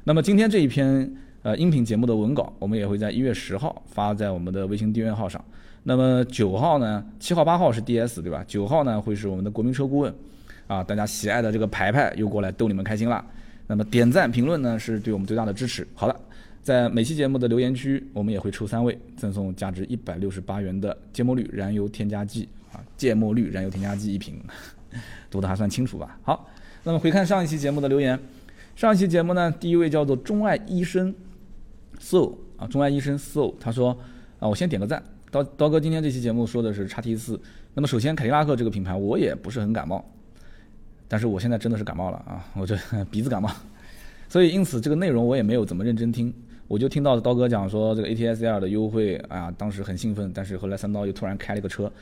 [0.04, 1.10] 那么今天这一篇
[1.42, 5.42] 呃音频节目的文稿，我们也会在一月十号发在我们的微信订阅号上。
[5.84, 7.04] 那么九号呢？
[7.18, 8.44] 七号、八号是 DS 对吧？
[8.46, 10.14] 九号呢会是我们的国民车顾问，
[10.66, 13.24] 啊，大家喜爱的这个牌牌又过来逗你们开心了。
[13.66, 15.86] 那么点赞评论呢是对我们最大的支持。
[15.94, 16.14] 好了，
[16.62, 24.40] 在每期节目的留言区，我们也会抽三位赠送价值一百六十八元的芥末绿燃油添加剂啊，芥末绿燃油添加剂一瓶，
[25.28, 26.16] 读的还算清楚吧？
[26.22, 26.48] 好，
[26.84, 28.16] 那么回看上一期节目的留言，
[28.76, 31.12] 上一期节目呢，第一位叫做钟爱医生
[31.98, 33.90] so 啊，钟爱医生 so，他说
[34.38, 35.02] 啊，我先点个赞。
[35.32, 37.40] 刀刀哥今天这期节目说的是叉 T 四，
[37.74, 40.04] 那么首先凯迪拉克这个品牌我也不是很感冒，
[41.08, 42.78] 但是我现在真的是感冒了啊，我这
[43.10, 43.50] 鼻子感冒，
[44.28, 46.32] 所以因此这个内容我也没有怎么认真听，
[46.72, 51.92] 我就听到刀哥讲说这个 ATS-L 的优惠啊，当时很兴奋，但是后来三刀又突然开了个车，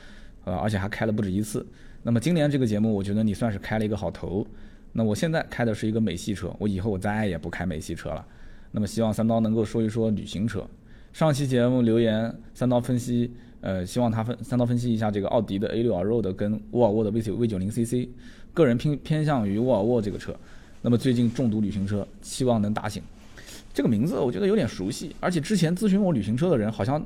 [0.45, 1.67] 呃，而且还开了不止一次。
[2.03, 4.47] 那么今年这个节目我觉得你算是开了一个好头，
[4.93, 8.25] 那我现在开的是一个美系车，我以后我再也不开美系车了。
[8.71, 10.65] 那么希望三刀能够说一说旅行车。
[11.11, 18.07] 上期节目留言，三刀分析，呃，希望他分三刀分析一下这个奥迪的 A 六 Road 跟沃尔沃的 V 九 V 九零 CC，
[18.53, 20.33] 个人偏偏向于沃尔沃这个车。
[20.81, 23.03] 那么最近重读旅行车，期望能打醒。
[23.73, 27.05] 这个名字我觉得有点熟悉，而且之前咨询我旅行车的人好像，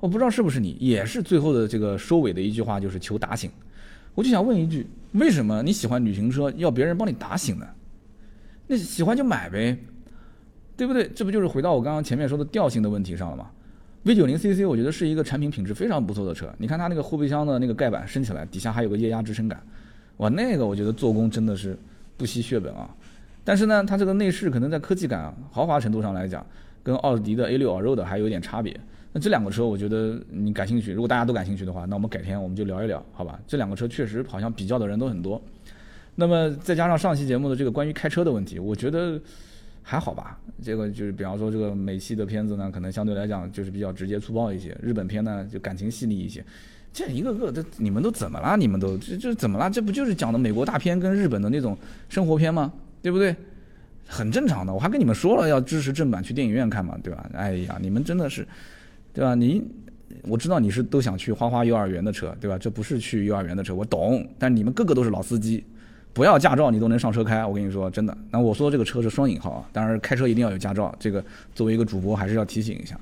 [0.00, 3.50] 我不知道是不是你，也是最后的这个收尾的一句话就是求打醒。
[4.14, 7.66] 我就想问一句，为什么你喜欢旅行车要别人帮你打醒呢？
[8.66, 9.78] 那喜欢就买呗。
[10.76, 11.10] 对不对？
[11.12, 13.50] 这不就是回到我刚刚前面说的调性的问题上了吗
[14.04, 16.48] ？V 九零 CC 我觉得是一个产品品质非常不错的车。
[16.56, 19.60] 你看它那个后备箱的那个盖板升起来，底下还有个液压支撑杆，
[20.18, 21.76] 哇，那个我觉得做工真的是
[22.16, 22.88] 不惜血本啊。
[23.48, 26.44] 但是呢，它这个内饰可能在科技感、豪华程度上来讲，
[26.82, 28.78] 跟奥迪的 A 六 Allroad 还有点差别。
[29.10, 33.40] 那这两个车，我觉得你感兴趣，如果大家都感兴趣的话，那我们改天我们就聊一聊，好吧？
[33.46, 35.40] 这两个车确实好像比较的人都很多。
[36.14, 39.18] 那么再加上上期节目的这个关于开车的问题，我觉得。
[39.90, 40.38] 还好吧。
[40.62, 46.44] 这个就是比方说这个美系的片子呢，可能相对来讲就是比较直接粗暴一些；日本片呢就感情细腻一些。
[46.92, 48.54] 这一个个的，你们都怎么了？
[48.54, 49.70] 你们都这这怎么了？
[49.70, 51.74] 这不就是讲的美国大片跟日本的那种
[52.10, 52.70] 生活片吗？
[53.02, 53.34] 对不对？
[54.06, 54.72] 很正常的。
[54.72, 57.28] 我还跟你们说了要支持正版，去电影院看嘛，对吧？
[57.34, 58.46] 哎呀，你们真的是，
[59.12, 59.34] 对吧？
[59.34, 59.62] 你
[60.22, 62.56] 我知道你是都想去花花幼儿园的车，对吧？
[62.56, 64.26] 这不是去幼儿园的车，我懂。
[64.38, 65.62] 但你们个个都是老司机，
[66.14, 68.16] 不要驾照你都能上车开，我跟你说真的。
[68.30, 71.22] 那我说这个车是双引号啊，当然开车一定要有驾照，这个
[71.54, 72.98] 作为一个主播还是要提醒一下。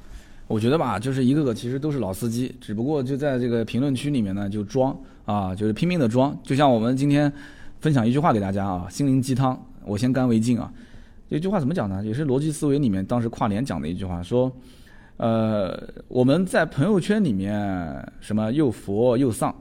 [0.48, 6.36] 我觉得吧，就是一个个其实都是老司机，只不过就在这个评论区里面呢，就装啊，就是拼命的装。
[6.42, 7.32] 就像我们今天
[7.80, 10.72] 分享一句话给大家啊，心灵鸡汤，我先干为敬啊。
[11.30, 12.04] 这句话怎么讲呢？
[12.04, 14.52] 也是逻辑思维里面当时跨年讲的一句话，说，
[15.16, 15.76] 呃，
[16.08, 19.54] 我们在朋友圈里面什么又佛又丧，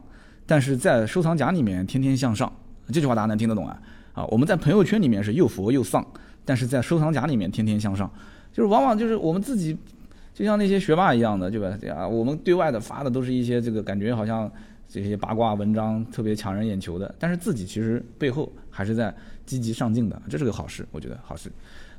[0.46, 2.52] 但是在收藏夹里面天天向上。
[2.92, 3.82] 这句话大家能听得懂啊？
[4.14, 6.06] 啊，我们在朋友圈里面是又佛又丧，
[6.44, 8.12] 但是在收藏夹里面天天向上，
[8.52, 9.78] 就是往往就是我们自己。
[10.36, 11.78] 就像那些学霸一样的，对吧？
[11.96, 14.52] 啊，我们对外的发的都是一些这个感觉好像
[14.86, 19.16] 这些八卦文章特别抢人眼球的，但是自己其实背后还是在
[19.46, 21.52] 积极上进的，这是个好事，我觉得好事。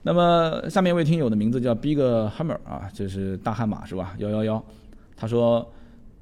[0.03, 4.15] 那么下面一位听友的名字叫 Big Hammer 啊，这是大悍马是吧？
[4.19, 4.65] 幺幺幺，
[5.17, 5.67] 他说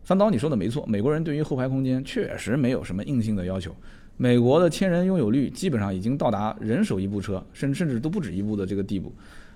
[0.04, 3.74] 三刀你说的没错，美国人对于后排空间确实没有什么硬性的要求，
[4.16, 9.12] 美国的千人拥有率基本上已经到达人手一部车，甚至甚至都不止一部的这个地步。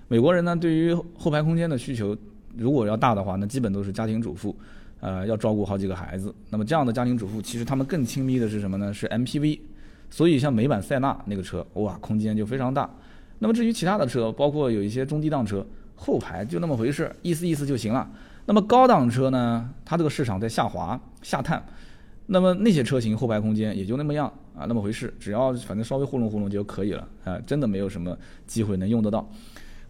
[0.07, 2.17] 美国人呢对于后排空间的需求。
[2.57, 4.53] 如果要大的话，那基本都是家庭主妇，
[5.01, 6.33] 呃，要照顾好几个孩子。
[6.49, 8.91] 那么这样的家庭主妇，其实他们更亲密的是什么呢？
[8.91, 9.59] 是 MPV。
[10.09, 12.89] 所以像美版塞纳那个车，哇，空间就非常大。
[13.39, 18.09] 那么至于其他的车，包括有一些中低档车，后排就那么回事，意思意思就行了。
[18.45, 21.63] 那么高档车呢，它这个市场在下滑下探，
[22.25, 29.29] 那么那些车型后排空间也就那么样啊，那么回事，只要反正稍微糊弄糊弄就可以了啊，真的没有什么机会能用得到。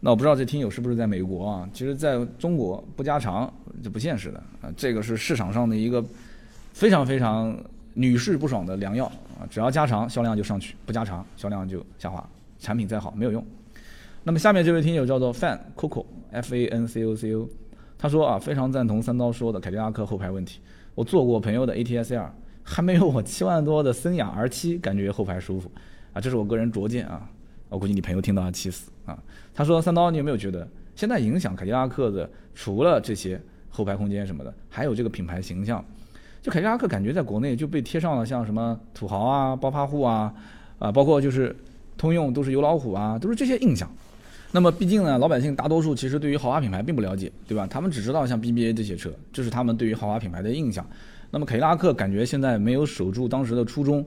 [0.02, 1.70] 那我不知道这听友是不是在美国啊？
[1.74, 3.52] 其实在中国不加长
[3.82, 6.04] 就不现实的啊，这个是市场上的一个
[6.74, 7.58] 非常非常
[8.00, 9.06] 女士不爽的良药
[9.38, 9.44] 啊！
[9.50, 12.26] 只要加长销量就上去，不加长销量就下滑，
[12.58, 13.46] 产品再好没有用。
[14.24, 17.50] 那么下面这位听友叫做 Fan Coco F A N C O C O，
[17.98, 20.62] 他说啊，非常赞同三刀说的凯迪拉克后排问题。
[20.96, 22.34] 我坐过朋友的 A T S R，
[22.64, 25.70] 还没有我七万多的森雅 R 七感觉后排舒服
[26.14, 27.30] 啊，这是我个人拙见啊。
[27.68, 29.22] 我估计你朋友听到要气死啊！
[29.54, 33.40] 他说：“三刀，你有没有觉得现在影响凯迪拉克的，除了这些
[33.70, 35.84] 后排空间什么的，还有这个品牌形象？
[36.42, 40.34] 就凯迪拉克感觉在国内就被贴上了像什么土豪啊、暴发户啊，
[40.80, 41.56] 啊，包括就是
[41.98, 43.90] 通用都是油老虎啊，都是这些印象。
[44.52, 47.68] 那么毕竟呢，老百姓大多数其实对于豪华品牌并不了解，对吧？
[47.68, 50.86] 他们只知道像 BBA 这些车，这是他们对于豪华品牌的印象。
[51.30, 54.06] 那么凯迪拉克感觉现在没有守住当时的初衷。”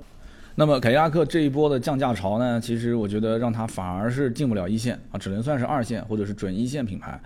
[0.55, 7.19] 那么凯迪拉克这一波的降价潮呢，其实我觉得让它反而是进不了一线啊，只能算是二线或者是准一线品牌。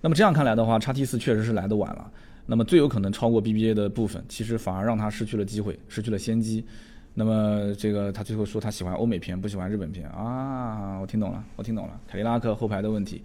[0.00, 2.10] 那么这样看来的话，叉 T 四确实是来的晚了。
[2.46, 6.64] 那么最有可能超过 BBA 的部分，其实反而让他失去了机会，失去了先机。
[7.12, 12.00] 那么这个他最后说他喜欢欧美片，不喜欢日本片啊，我听懂了，我听懂了。
[12.06, 13.22] 凯迪拉克后排的问题，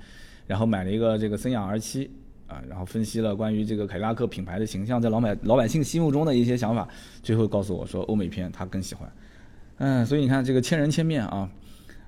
[0.48, 2.10] 然后买了一个这个森雅 R 七
[2.48, 6.88] 啊，然后分析了关于这个凯迪拉克品牌的形象在老百老百姓心目中的一些想法，
[7.22, 9.10] 最后告诉我说欧美片他更喜欢。
[9.78, 11.50] 嗯，所以你看这个千人千面啊，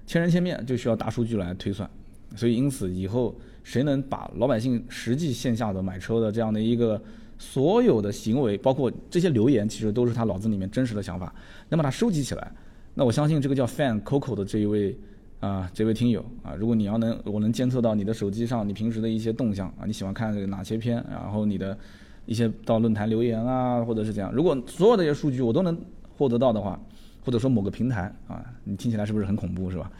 [0.07, 1.87] 千人千面就需要大数据来推算，
[2.35, 3.35] 所以因此以后
[3.67, 6.99] 谁能把老百姓实际线下的买车的这样的一个
[7.37, 11.35] 所有的行为，包括这些留言，其实都是他脑子里面真实的想法，
[11.67, 12.49] 能把它收集起来，
[12.93, 14.97] 那我相信这个叫 Fan Coco 的这一位
[15.41, 21.77] 啊，这位听友啊，如果你要能我能监测到你的手机上你平时的一些动向啊，你喜欢看哪些片，然后你的
[22.25, 25.77] 一些到论坛留言啊，或者是怎样，如果所有这些数据我都能
[26.17, 26.79] 获得到的话。
[27.25, 29.91] 或者说某个平台啊，你听起来是不是很恐怖，是吧？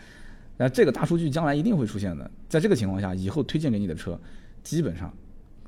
[0.58, 2.30] 那这个大数据将来一定会出现的。
[2.50, 4.20] 在这个情况下，以后推荐给你的车，
[4.64, 5.14] 基本上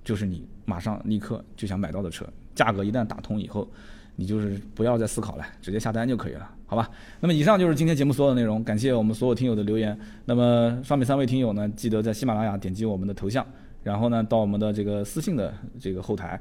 [0.04, 2.26] 就是你马上立刻就想买到的车。
[2.56, 3.66] 价格一旦打通以后，
[4.16, 6.90] 你就是不要再思考了，直接下单就可以了，好吧？
[7.22, 9.98] 那么以上就是今天节目所有的内容，感谢我们所有听友的留言。
[10.26, 13.46] 那么上面三位听友呢，记得在喜马拉雅点击我们的头像，
[13.84, 16.40] 然后呢到我们的这个私信的这个后台。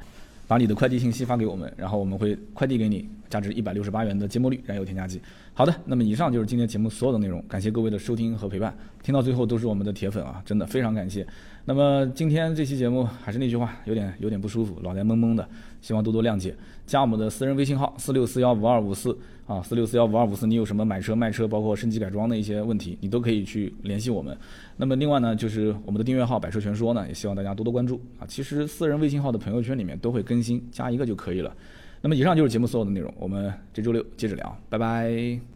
[0.49, 5.21] 把你的快递信息发给我们，然后我们会快递给你价值一百六十八元的芥末绿燃油添加剂。
[5.53, 11.27] 好的，那么以上就是今天节目所有的内容，感谢各位的收听和陪伴，听到最后都是我们的铁粉啊，真的非常感谢。
[11.67, 15.47] 那么今天这期节目还是那句话，有点有点不舒服，脑袋懵懵的，
[15.83, 16.57] 希望多多谅解。
[16.87, 19.15] 加我们的私人微信号四六四幺五二五四
[19.47, 24.35] 啊，四六四幺五二五四，你有什么买车卖车，包括升级改装的一些问题，你都可以去联系我们。
[24.81, 28.25] 那么另外呢，就是我们的订阅号“百车全说”呢，也希望大家多多关注啊。
[28.29, 31.53] 其实私人微信号的朋友圈里面都会更新，加一个就可以了。
[32.01, 35.49] 那么以上就是节目所有的内容，我们这周六接着聊，拜拜。